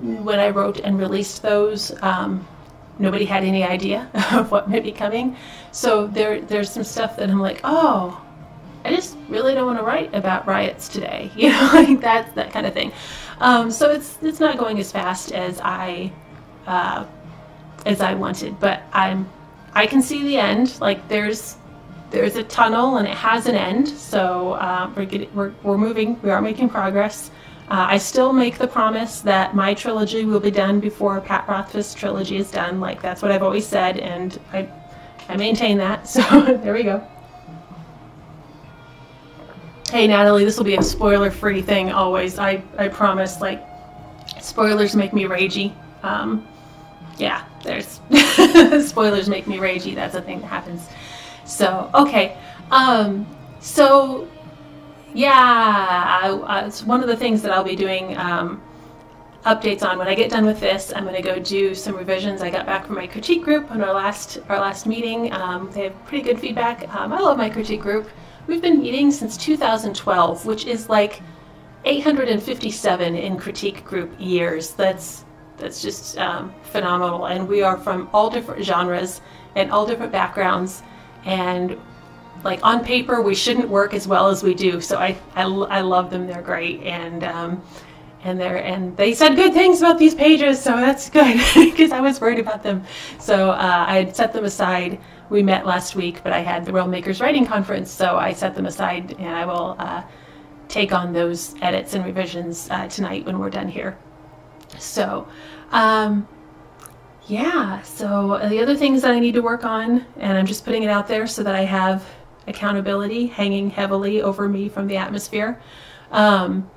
when 0.00 0.40
I 0.40 0.48
wrote 0.48 0.80
and 0.80 0.98
released 0.98 1.42
those, 1.42 1.92
um, 2.02 2.46
nobody 2.98 3.26
had 3.26 3.44
any 3.44 3.64
idea 3.64 4.08
of 4.32 4.50
what 4.50 4.70
might 4.70 4.82
be 4.82 4.92
coming. 4.92 5.36
So 5.72 6.06
there 6.06 6.40
there's 6.40 6.70
some 6.70 6.84
stuff 6.84 7.18
that 7.18 7.28
I'm 7.28 7.40
like, 7.40 7.60
oh 7.64 8.18
I 8.84 8.94
just 8.94 9.16
really 9.28 9.54
don't 9.54 9.66
want 9.66 9.78
to 9.78 9.84
write 9.84 10.14
about 10.14 10.46
riots 10.46 10.88
today, 10.88 11.30
you 11.36 11.50
know, 11.50 11.70
like 11.72 12.00
that 12.00 12.34
that 12.34 12.52
kind 12.52 12.66
of 12.66 12.74
thing. 12.74 12.92
Um, 13.40 13.70
so 13.70 13.90
it's 13.90 14.18
it's 14.22 14.40
not 14.40 14.58
going 14.58 14.78
as 14.78 14.92
fast 14.92 15.32
as 15.32 15.60
I 15.60 16.12
uh, 16.66 17.06
as 17.86 18.00
I 18.00 18.14
wanted, 18.14 18.58
but 18.60 18.82
I'm 18.92 19.28
I 19.74 19.86
can 19.86 20.02
see 20.02 20.22
the 20.22 20.36
end. 20.36 20.80
Like 20.80 21.08
there's 21.08 21.56
there's 22.10 22.36
a 22.36 22.42
tunnel 22.44 22.98
and 22.98 23.08
it 23.08 23.16
has 23.16 23.46
an 23.46 23.54
end. 23.54 23.88
So 23.88 24.52
uh, 24.52 24.90
we're, 24.94 25.06
getting, 25.06 25.34
we're 25.34 25.52
we're 25.62 25.78
moving. 25.78 26.20
We 26.22 26.30
are 26.30 26.42
making 26.42 26.68
progress. 26.68 27.30
Uh, 27.68 27.86
I 27.88 27.98
still 27.98 28.32
make 28.32 28.58
the 28.58 28.68
promise 28.68 29.20
that 29.22 29.54
my 29.54 29.72
trilogy 29.72 30.24
will 30.24 30.40
be 30.40 30.50
done 30.50 30.78
before 30.78 31.20
Pat 31.20 31.48
Rothfuss 31.48 31.94
trilogy 31.94 32.36
is 32.36 32.50
done. 32.50 32.80
Like 32.80 33.00
that's 33.00 33.22
what 33.22 33.32
I've 33.32 33.42
always 33.42 33.66
said, 33.66 33.98
and 33.98 34.38
I 34.52 34.68
I 35.28 35.36
maintain 35.36 35.78
that. 35.78 36.06
So 36.08 36.58
there 36.58 36.74
we 36.74 36.82
go. 36.82 37.06
Hey 39.92 40.06
Natalie, 40.06 40.46
this 40.46 40.56
will 40.56 40.64
be 40.64 40.76
a 40.76 40.82
spoiler-free 40.82 41.60
thing 41.60 41.92
always. 41.92 42.38
I 42.38 42.62
I 42.78 42.88
promise. 42.88 43.42
Like, 43.42 43.62
spoilers 44.40 44.96
make 44.96 45.12
me 45.12 45.24
ragey. 45.24 45.74
Um, 46.02 46.48
yeah, 47.18 47.44
there's 47.62 48.00
spoilers 48.88 49.28
make 49.28 49.46
me 49.46 49.58
ragey. 49.58 49.94
That's 49.94 50.14
a 50.14 50.22
thing 50.22 50.40
that 50.40 50.46
happens. 50.46 50.88
So 51.44 51.90
okay, 51.94 52.38
um, 52.70 53.26
so 53.60 54.26
yeah, 55.12 55.30
I, 55.34 56.30
I, 56.46 56.64
it's 56.64 56.82
one 56.84 57.02
of 57.02 57.06
the 57.06 57.16
things 57.16 57.42
that 57.42 57.52
I'll 57.52 57.62
be 57.62 57.76
doing. 57.76 58.16
Um, 58.16 58.62
updates 59.44 59.82
on 59.82 59.98
when 59.98 60.08
I 60.08 60.14
get 60.14 60.30
done 60.30 60.46
with 60.46 60.60
this. 60.60 60.92
I'm 60.94 61.02
going 61.02 61.16
to 61.16 61.20
go 61.20 61.38
do 61.38 61.74
some 61.74 61.96
revisions. 61.96 62.42
I 62.42 62.48
got 62.48 62.64
back 62.64 62.86
from 62.86 62.94
my 62.94 63.08
critique 63.08 63.42
group 63.42 63.70
on 63.70 63.82
our 63.82 63.92
last 63.92 64.38
our 64.48 64.58
last 64.58 64.86
meeting. 64.86 65.30
Um, 65.34 65.70
they 65.72 65.82
have 65.82 66.06
pretty 66.06 66.24
good 66.24 66.40
feedback. 66.40 66.88
Um, 66.94 67.12
I 67.12 67.18
love 67.20 67.36
my 67.36 67.50
critique 67.50 67.82
group. 67.82 68.08
We've 68.46 68.62
been 68.62 68.80
meeting 68.80 69.10
since 69.12 69.36
2012, 69.36 70.46
which 70.46 70.66
is 70.66 70.88
like 70.88 71.22
857 71.84 73.14
in 73.14 73.36
critique 73.36 73.84
group 73.84 74.12
years. 74.18 74.72
That's 74.72 75.24
that's 75.58 75.80
just 75.80 76.18
um, 76.18 76.52
phenomenal. 76.62 77.26
And 77.26 77.46
we 77.46 77.62
are 77.62 77.76
from 77.76 78.08
all 78.12 78.28
different 78.30 78.64
genres 78.64 79.20
and 79.54 79.70
all 79.70 79.86
different 79.86 80.10
backgrounds. 80.10 80.82
And 81.24 81.78
like 82.42 82.58
on 82.64 82.84
paper, 82.84 83.22
we 83.22 83.34
shouldn't 83.34 83.68
work 83.68 83.94
as 83.94 84.08
well 84.08 84.28
as 84.28 84.42
we 84.42 84.54
do. 84.54 84.80
So 84.80 84.98
I 84.98 85.16
I, 85.36 85.44
I 85.44 85.80
love 85.82 86.10
them. 86.10 86.26
They're 86.26 86.42
great. 86.42 86.82
And 86.82 87.22
um, 87.22 87.62
and 88.24 88.40
they 88.40 88.62
and 88.62 88.96
they 88.96 89.14
said 89.14 89.36
good 89.36 89.52
things 89.52 89.80
about 89.80 89.98
these 89.98 90.14
pages, 90.14 90.60
so 90.60 90.76
that's 90.76 91.10
good 91.10 91.40
because 91.54 91.92
I 91.92 92.00
was 92.00 92.20
worried 92.20 92.38
about 92.38 92.62
them. 92.62 92.84
So 93.18 93.50
uh, 93.50 93.84
I 93.86 93.96
had 93.98 94.16
set 94.16 94.32
them 94.32 94.44
aside 94.44 95.00
we 95.32 95.42
met 95.42 95.64
last 95.64 95.96
week, 95.96 96.22
but 96.22 96.32
I 96.32 96.40
had 96.40 96.66
the 96.66 96.72
World 96.72 96.90
Makers 96.90 97.18
Writing 97.20 97.46
Conference, 97.46 97.90
so 97.90 98.18
I 98.18 98.34
set 98.34 98.54
them 98.54 98.66
aside 98.66 99.16
and 99.18 99.30
I 99.30 99.46
will 99.46 99.76
uh, 99.78 100.02
take 100.68 100.92
on 100.92 101.14
those 101.14 101.54
edits 101.62 101.94
and 101.94 102.04
revisions 102.04 102.68
uh, 102.70 102.86
tonight 102.88 103.24
when 103.24 103.38
we're 103.38 103.48
done 103.48 103.66
here. 103.66 103.96
So, 104.78 105.26
um, 105.70 106.28
yeah, 107.28 107.80
so 107.80 108.46
the 108.50 108.60
other 108.60 108.76
things 108.76 109.00
that 109.02 109.12
I 109.12 109.18
need 109.20 109.32
to 109.32 109.40
work 109.40 109.64
on, 109.64 110.04
and 110.18 110.36
I'm 110.36 110.44
just 110.44 110.66
putting 110.66 110.82
it 110.82 110.90
out 110.90 111.08
there 111.08 111.26
so 111.26 111.42
that 111.42 111.54
I 111.54 111.64
have 111.64 112.04
accountability 112.46 113.26
hanging 113.26 113.70
heavily 113.70 114.20
over 114.20 114.48
me 114.48 114.68
from 114.68 114.86
the 114.86 114.98
atmosphere. 114.98 115.62
Um, 116.10 116.70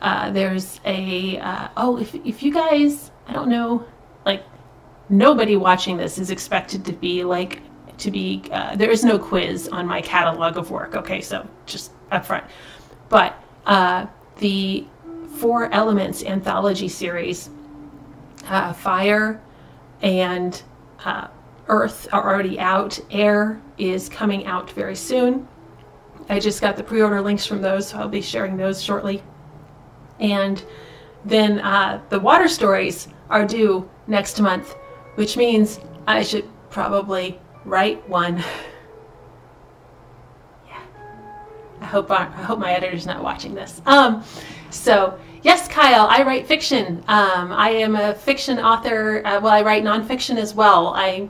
uh, 0.00 0.30
there's 0.30 0.80
a, 0.84 1.38
uh, 1.38 1.68
oh, 1.76 1.98
if, 1.98 2.14
if 2.14 2.40
you 2.44 2.52
guys, 2.52 3.10
I 3.26 3.32
don't 3.32 3.48
know, 3.48 3.84
like 4.24 4.44
nobody 5.08 5.56
watching 5.56 5.96
this 5.96 6.18
is 6.18 6.30
expected 6.30 6.84
to 6.84 6.92
be 6.92 7.24
like 7.24 7.62
to 7.98 8.10
be 8.10 8.42
uh, 8.52 8.76
there 8.76 8.90
is 8.90 9.04
no 9.04 9.18
quiz 9.18 9.68
on 9.68 9.86
my 9.86 10.00
catalog 10.00 10.56
of 10.56 10.70
work 10.70 10.94
okay 10.94 11.20
so 11.20 11.46
just 11.66 11.92
up 12.10 12.24
front 12.24 12.44
but 13.08 13.42
uh, 13.66 14.06
the 14.38 14.86
four 15.36 15.72
elements 15.72 16.22
anthology 16.24 16.88
series 16.88 17.50
uh, 18.46 18.72
fire 18.72 19.40
and 20.02 20.62
uh, 21.04 21.28
earth 21.68 22.08
are 22.12 22.32
already 22.32 22.58
out. 22.58 22.98
Air 23.10 23.60
is 23.76 24.08
coming 24.08 24.46
out 24.46 24.70
very 24.70 24.96
soon. 24.96 25.46
I 26.28 26.40
just 26.40 26.60
got 26.60 26.76
the 26.76 26.82
pre-order 26.82 27.20
links 27.20 27.46
from 27.46 27.62
those 27.62 27.88
so 27.88 27.98
i'll 27.98 28.08
be 28.08 28.20
sharing 28.20 28.56
those 28.56 28.82
shortly. 28.82 29.22
And 30.20 30.62
then 31.24 31.60
uh, 31.60 32.02
the 32.08 32.20
water 32.20 32.48
stories 32.48 33.08
are 33.30 33.46
due 33.46 33.88
next 34.06 34.40
month 34.40 34.74
which 35.18 35.36
means 35.36 35.80
I 36.06 36.22
should 36.22 36.48
probably 36.70 37.40
write 37.64 38.08
one. 38.08 38.36
yeah. 40.68 40.80
I 41.80 41.84
hope 41.84 42.08
I, 42.12 42.26
hope 42.26 42.60
my 42.60 42.72
editor's 42.72 43.04
not 43.04 43.20
watching 43.20 43.52
this. 43.52 43.82
Um, 43.84 44.22
so 44.70 45.18
yes, 45.42 45.66
Kyle, 45.66 46.06
I 46.08 46.22
write 46.22 46.46
fiction. 46.46 47.02
Um, 47.08 47.50
I 47.50 47.70
am 47.70 47.96
a 47.96 48.14
fiction 48.14 48.60
author. 48.60 49.26
Uh, 49.26 49.40
well, 49.40 49.52
I 49.52 49.62
write 49.62 49.82
nonfiction 49.82 50.36
as 50.36 50.54
well. 50.54 50.94
I 50.94 51.28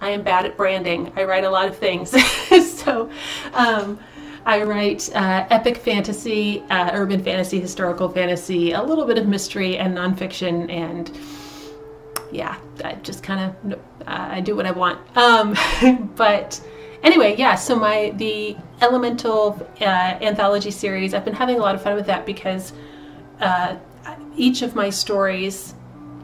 I 0.00 0.10
am 0.10 0.22
bad 0.22 0.44
at 0.44 0.56
branding. 0.56 1.12
I 1.14 1.22
write 1.22 1.44
a 1.44 1.50
lot 1.50 1.68
of 1.68 1.78
things. 1.78 2.10
so 2.76 3.08
um, 3.54 4.00
I 4.44 4.64
write 4.64 5.14
uh, 5.14 5.46
epic 5.50 5.76
fantasy, 5.76 6.64
uh, 6.70 6.90
urban 6.92 7.22
fantasy, 7.22 7.60
historical 7.60 8.08
fantasy, 8.08 8.72
a 8.72 8.82
little 8.82 9.04
bit 9.04 9.16
of 9.16 9.28
mystery 9.28 9.78
and 9.78 9.96
nonfiction, 9.96 10.68
and 10.72 11.16
yeah, 12.30 12.58
I 12.84 12.94
just 12.94 13.22
kind 13.22 13.54
of 13.54 13.80
I 14.06 14.40
do 14.40 14.56
what 14.56 14.66
I 14.66 14.70
want. 14.70 14.98
Um, 15.16 15.56
but 16.16 16.60
anyway, 17.02 17.36
yeah. 17.36 17.54
So 17.54 17.76
my 17.76 18.12
the 18.16 18.56
Elemental 18.80 19.68
uh, 19.80 19.84
anthology 19.84 20.70
series, 20.70 21.14
I've 21.14 21.24
been 21.24 21.34
having 21.34 21.56
a 21.56 21.60
lot 21.60 21.74
of 21.74 21.82
fun 21.82 21.96
with 21.96 22.06
that 22.06 22.24
because 22.24 22.72
uh, 23.40 23.76
each 24.36 24.62
of 24.62 24.74
my 24.74 24.90
stories 24.90 25.74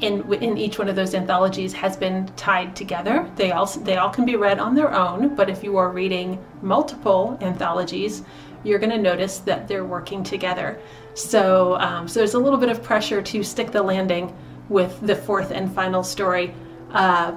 in 0.01 0.33
in 0.35 0.59
each 0.59 0.79
one 0.79 0.89
of 0.89 0.97
those 0.97 1.15
anthologies 1.15 1.73
has 1.73 1.97
been 1.97 2.27
tied 2.37 2.75
together. 2.77 3.31
They 3.37 3.53
all 3.53 3.67
they 3.67 3.97
all 3.97 4.11
can 4.11 4.25
be 4.25 4.37
read 4.37 4.59
on 4.59 4.75
their 4.75 4.93
own, 4.95 5.35
but 5.35 5.49
if 5.49 5.63
you 5.63 5.77
are 5.77 5.91
reading 5.91 6.45
multiple 6.63 7.39
anthologies, 7.41 8.23
you're 8.63 8.79
going 8.79 8.91
to 8.91 8.99
notice 8.99 9.39
that 9.41 9.69
they're 9.69 9.85
working 9.85 10.23
together. 10.23 10.81
So 11.15 11.77
um, 11.77 12.09
so 12.09 12.21
there's 12.21 12.35
a 12.35 12.39
little 12.39 12.59
bit 12.59 12.69
of 12.69 12.83
pressure 12.83 13.23
to 13.23 13.43
stick 13.43 13.71
the 13.71 13.83
landing 13.83 14.35
with 14.69 14.99
the 15.01 15.15
fourth 15.15 15.51
and 15.51 15.73
final 15.75 16.03
story, 16.03 16.55
uh, 16.93 17.35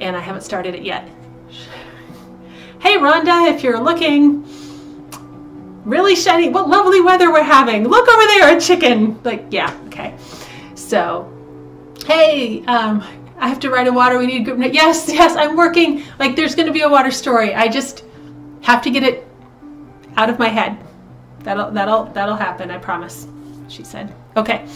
and 0.00 0.16
I 0.16 0.20
haven't 0.20 0.42
started 0.42 0.74
it 0.74 0.82
yet. 0.82 1.08
Hey 2.80 2.96
Rhonda, 2.96 3.52
if 3.52 3.62
you're 3.62 3.80
looking. 3.80 4.44
Really 5.84 6.14
shiny. 6.16 6.50
What 6.50 6.68
lovely 6.68 7.00
weather 7.00 7.32
we're 7.32 7.42
having. 7.42 7.88
Look 7.88 8.06
over 8.08 8.26
there, 8.26 8.56
a 8.56 8.60
chicken. 8.60 9.18
Like, 9.22 9.46
yeah, 9.50 9.74
okay. 9.86 10.14
So, 10.74 11.32
hey, 12.04 12.62
um, 12.66 13.02
I 13.38 13.48
have 13.48 13.58
to 13.60 13.70
write 13.70 13.86
a 13.86 13.92
water. 13.92 14.18
We 14.18 14.26
need 14.26 14.46
a 14.46 14.54
group. 14.54 14.74
Yes, 14.74 15.08
yes, 15.08 15.34
I'm 15.34 15.56
working. 15.56 16.02
Like, 16.18 16.36
there's 16.36 16.54
going 16.54 16.66
to 16.66 16.74
be 16.74 16.82
a 16.82 16.88
water 16.88 17.10
story. 17.10 17.54
I 17.54 17.68
just 17.68 18.04
have 18.60 18.82
to 18.82 18.90
get 18.90 19.02
it 19.02 19.26
out 20.18 20.28
of 20.28 20.38
my 20.38 20.48
head. 20.48 20.76
That'll 21.40 21.70
that'll 21.70 22.04
that'll 22.06 22.36
happen. 22.36 22.70
I 22.70 22.76
promise. 22.76 23.26
She 23.68 23.82
said. 23.82 24.14
Okay. 24.36 24.66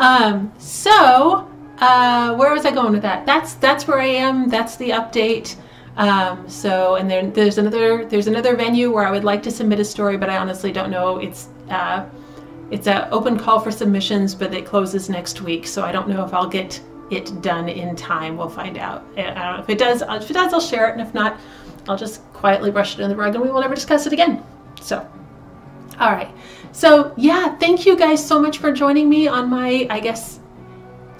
Um, 0.00 0.50
so, 0.58 1.46
uh, 1.78 2.34
where 2.34 2.52
was 2.52 2.64
I 2.64 2.70
going 2.70 2.92
with 2.92 3.02
that? 3.02 3.26
That's 3.26 3.54
that's 3.54 3.86
where 3.86 4.00
I 4.00 4.06
am. 4.06 4.48
That's 4.48 4.76
the 4.76 4.90
update. 4.90 5.56
Um, 5.98 6.48
so, 6.48 6.94
and 6.94 7.10
then 7.10 7.34
there's 7.34 7.58
another 7.58 8.06
there's 8.06 8.26
another 8.26 8.56
venue 8.56 8.90
where 8.90 9.06
I 9.06 9.10
would 9.10 9.24
like 9.24 9.42
to 9.42 9.50
submit 9.50 9.78
a 9.78 9.84
story, 9.84 10.16
but 10.16 10.30
I 10.30 10.38
honestly 10.38 10.72
don't 10.72 10.90
know. 10.90 11.18
It's 11.18 11.48
uh, 11.68 12.06
it's 12.70 12.86
an 12.86 13.08
open 13.12 13.38
call 13.38 13.60
for 13.60 13.70
submissions, 13.70 14.34
but 14.34 14.54
it 14.54 14.64
closes 14.64 15.10
next 15.10 15.42
week, 15.42 15.66
so 15.66 15.82
I 15.82 15.92
don't 15.92 16.08
know 16.08 16.24
if 16.24 16.32
I'll 16.32 16.48
get 16.48 16.80
it 17.10 17.42
done 17.42 17.68
in 17.68 17.94
time. 17.94 18.38
We'll 18.38 18.48
find 18.48 18.78
out. 18.78 19.04
I 19.18 19.22
don't 19.22 19.34
know 19.34 19.62
if 19.62 19.68
it 19.68 19.78
does. 19.78 20.00
If 20.00 20.30
it 20.30 20.34
does, 20.34 20.54
I'll 20.54 20.60
share 20.60 20.88
it, 20.88 20.92
and 20.92 21.02
if 21.02 21.12
not, 21.12 21.38
I'll 21.90 21.98
just 21.98 22.22
quietly 22.32 22.70
brush 22.70 22.94
it 22.94 23.02
in 23.02 23.10
the 23.10 23.16
rug, 23.16 23.34
and 23.34 23.44
we 23.44 23.50
will 23.50 23.60
never 23.60 23.74
discuss 23.74 24.06
it 24.06 24.14
again. 24.14 24.42
So, 24.80 25.06
all 26.00 26.12
right. 26.12 26.34
So 26.72 27.12
yeah, 27.16 27.56
thank 27.58 27.84
you 27.84 27.96
guys 27.96 28.26
so 28.26 28.40
much 28.40 28.58
for 28.58 28.72
joining 28.72 29.08
me 29.08 29.28
on 29.28 29.50
my, 29.50 29.86
I 29.90 30.00
guess, 30.00 30.40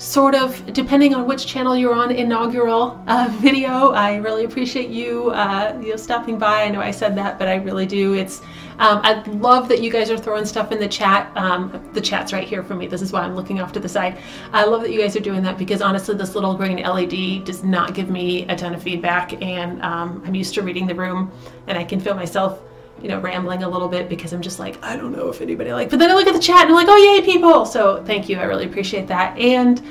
sort 0.00 0.34
of 0.34 0.72
depending 0.72 1.14
on 1.14 1.26
which 1.26 1.46
channel 1.46 1.76
you're 1.76 1.92
on 1.92 2.10
inaugural 2.10 3.02
uh, 3.06 3.28
video. 3.32 3.90
I 3.90 4.16
really 4.16 4.44
appreciate 4.44 4.88
you 4.88 5.30
uh, 5.30 5.78
you 5.82 5.90
know 5.90 5.96
stopping 5.96 6.38
by. 6.38 6.62
I 6.62 6.70
know 6.70 6.80
i 6.80 6.90
said 6.90 7.14
that 7.16 7.38
but 7.38 7.48
i 7.48 7.56
really 7.56 7.84
do. 7.84 8.14
It's 8.14 8.40
um, 8.78 9.02
i 9.04 9.22
love 9.32 9.68
that 9.68 9.82
you 9.82 9.90
guys 9.90 10.10
are 10.10 10.16
throwing 10.16 10.46
stuff 10.46 10.72
in 10.72 10.80
the 10.80 10.88
chat 10.88 11.30
um, 11.36 11.86
the 11.92 12.00
chat's 12.00 12.32
right 12.32 12.48
here 12.48 12.62
for 12.62 12.74
me. 12.74 12.86
This 12.86 13.02
is 13.02 13.12
why 13.12 13.20
i'm 13.20 13.36
looking 13.36 13.60
off 13.60 13.72
to 13.72 13.80
the 13.80 13.90
side. 13.90 14.16
I 14.54 14.64
love 14.64 14.80
that 14.80 14.90
you 14.90 14.98
guys 14.98 15.14
are 15.16 15.20
doing 15.20 15.42
that 15.42 15.58
because 15.58 15.82
honestly 15.82 16.14
this 16.14 16.34
little 16.34 16.54
green 16.54 16.78
led 16.78 17.44
does 17.44 17.62
not 17.62 17.92
give 17.92 18.08
me 18.08 18.48
a 18.48 18.56
ton 18.56 18.72
of 18.72 18.82
feedback. 18.82 19.42
And 19.42 19.82
um, 19.82 20.22
i'm 20.24 20.34
used 20.34 20.54
to 20.54 20.62
reading 20.62 20.86
the 20.86 20.94
room 20.94 21.30
and 21.66 21.76
i 21.76 21.84
can 21.84 22.00
feel 22.00 22.14
myself 22.14 22.62
you 23.02 23.08
know, 23.08 23.20
rambling 23.20 23.62
a 23.62 23.68
little 23.68 23.88
bit 23.88 24.08
because 24.08 24.32
I'm 24.32 24.42
just 24.42 24.58
like, 24.58 24.82
I 24.84 24.96
don't 24.96 25.12
know 25.12 25.28
if 25.28 25.40
anybody 25.40 25.72
like. 25.72 25.90
But 25.90 25.98
then 25.98 26.10
I 26.10 26.14
look 26.14 26.26
at 26.26 26.34
the 26.34 26.40
chat 26.40 26.62
and 26.62 26.70
I'm 26.70 26.74
like, 26.74 26.88
oh 26.88 26.96
yay, 26.96 27.22
people! 27.22 27.64
So 27.66 28.02
thank 28.04 28.28
you, 28.28 28.38
I 28.38 28.44
really 28.44 28.66
appreciate 28.66 29.06
that. 29.08 29.36
And 29.38 29.82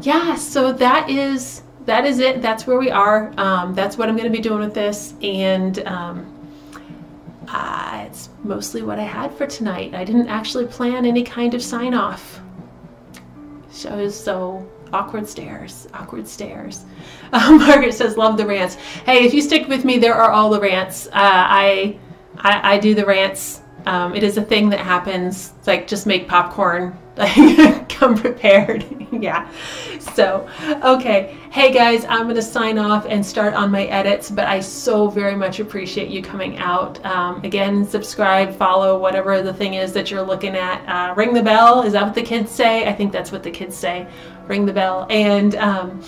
yeah, 0.00 0.34
so 0.34 0.72
that 0.72 1.08
is 1.08 1.62
that 1.86 2.04
is 2.04 2.18
it. 2.18 2.42
That's 2.42 2.66
where 2.66 2.78
we 2.78 2.90
are. 2.90 3.32
Um, 3.36 3.74
that's 3.74 3.96
what 3.96 4.08
I'm 4.08 4.16
going 4.16 4.30
to 4.30 4.36
be 4.36 4.42
doing 4.42 4.60
with 4.60 4.74
this, 4.74 5.14
and 5.22 5.78
um, 5.86 6.32
uh, 7.48 8.04
it's 8.06 8.28
mostly 8.42 8.82
what 8.82 8.98
I 8.98 9.04
had 9.04 9.32
for 9.34 9.46
tonight. 9.46 9.94
I 9.94 10.04
didn't 10.04 10.28
actually 10.28 10.66
plan 10.66 11.06
any 11.06 11.22
kind 11.22 11.54
of 11.54 11.62
sign 11.62 11.94
off. 11.94 12.40
Shows 13.72 14.18
so 14.18 14.68
awkward 14.92 15.28
stares, 15.28 15.86
awkward 15.94 16.26
stares. 16.26 16.84
Uh, 17.32 17.52
Margaret 17.66 17.94
says, 17.94 18.16
"Love 18.16 18.36
the 18.36 18.46
rants." 18.46 18.74
Hey, 18.74 19.24
if 19.24 19.32
you 19.32 19.40
stick 19.40 19.68
with 19.68 19.84
me, 19.84 19.98
there 19.98 20.14
are 20.14 20.30
all 20.30 20.50
the 20.50 20.60
rants. 20.60 21.06
Uh, 21.06 21.10
I 21.14 21.98
I, 22.40 22.74
I 22.74 22.78
do 22.78 22.94
the 22.94 23.04
rants. 23.04 23.60
Um, 23.86 24.14
it 24.14 24.24
is 24.24 24.36
a 24.36 24.42
thing 24.42 24.68
that 24.70 24.80
happens. 24.80 25.52
It's 25.58 25.66
like 25.66 25.86
just 25.86 26.06
make 26.06 26.28
popcorn. 26.28 26.98
Like 27.16 27.88
come 27.88 28.14
prepared. 28.14 28.84
yeah. 29.10 29.50
So, 30.14 30.46
okay. 30.84 31.34
Hey 31.50 31.72
guys, 31.72 32.04
I'm 32.04 32.28
to 32.28 32.42
sign 32.42 32.76
off 32.76 33.06
and 33.08 33.24
start 33.24 33.54
on 33.54 33.70
my 33.70 33.84
edits, 33.84 34.30
but 34.30 34.46
I 34.46 34.60
so 34.60 35.08
very 35.08 35.34
much 35.34 35.58
appreciate 35.58 36.10
you 36.10 36.22
coming 36.22 36.58
out. 36.58 37.02
Um, 37.06 37.42
again, 37.42 37.86
subscribe, 37.86 38.54
follow, 38.54 38.98
whatever 38.98 39.40
the 39.40 39.54
thing 39.54 39.74
is 39.74 39.94
that 39.94 40.10
you're 40.10 40.20
looking 40.20 40.54
at. 40.56 40.86
Uh, 40.86 41.14
ring 41.14 41.32
the 41.32 41.42
bell. 41.42 41.82
Is 41.82 41.94
that 41.94 42.04
what 42.04 42.14
the 42.14 42.22
kids 42.22 42.50
say? 42.50 42.86
I 42.86 42.92
think 42.92 43.12
that's 43.12 43.32
what 43.32 43.42
the 43.42 43.50
kids 43.50 43.74
say. 43.74 44.06
Ring 44.46 44.66
the 44.66 44.74
bell. 44.74 45.06
And, 45.08 45.54
um, 45.54 46.02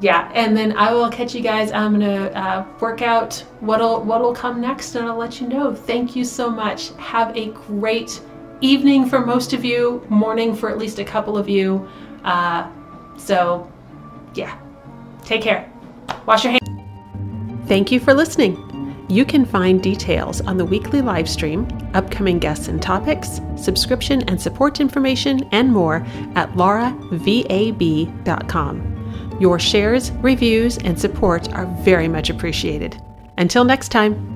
yeah, 0.00 0.30
and 0.34 0.56
then 0.56 0.76
I 0.76 0.92
will 0.92 1.08
catch 1.08 1.34
you 1.34 1.40
guys. 1.40 1.72
I'm 1.72 1.92
gonna 1.92 2.26
uh, 2.26 2.66
work 2.80 3.02
out 3.02 3.42
what'll 3.60 4.02
what'll 4.02 4.34
come 4.34 4.60
next, 4.60 4.94
and 4.94 5.06
I'll 5.06 5.16
let 5.16 5.40
you 5.40 5.48
know. 5.48 5.74
Thank 5.74 6.14
you 6.14 6.24
so 6.24 6.50
much. 6.50 6.94
Have 6.96 7.34
a 7.36 7.50
great 7.50 8.20
evening 8.60 9.08
for 9.08 9.24
most 9.24 9.52
of 9.52 9.64
you, 9.64 10.04
morning 10.08 10.54
for 10.54 10.70
at 10.70 10.78
least 10.78 10.98
a 10.98 11.04
couple 11.04 11.38
of 11.38 11.48
you. 11.48 11.88
Uh, 12.24 12.68
so, 13.16 13.70
yeah, 14.34 14.58
take 15.24 15.42
care. 15.42 15.72
Wash 16.26 16.44
your 16.44 16.52
hands. 16.52 16.68
Thank 17.66 17.90
you 17.90 17.98
for 17.98 18.14
listening. 18.14 18.62
You 19.08 19.24
can 19.24 19.44
find 19.44 19.82
details 19.82 20.40
on 20.42 20.56
the 20.56 20.64
weekly 20.64 21.00
live 21.00 21.28
stream, 21.28 21.68
upcoming 21.94 22.40
guests 22.40 22.68
and 22.68 22.80
topics, 22.82 23.40
subscription 23.56 24.22
and 24.22 24.40
support 24.40 24.80
information, 24.80 25.48
and 25.52 25.72
more 25.72 26.04
at 26.34 26.50
lauravab.com. 26.52 28.95
Your 29.38 29.58
shares, 29.58 30.12
reviews, 30.12 30.78
and 30.78 30.98
support 30.98 31.52
are 31.52 31.66
very 31.82 32.08
much 32.08 32.30
appreciated. 32.30 33.00
Until 33.36 33.64
next 33.64 33.90
time. 33.90 34.35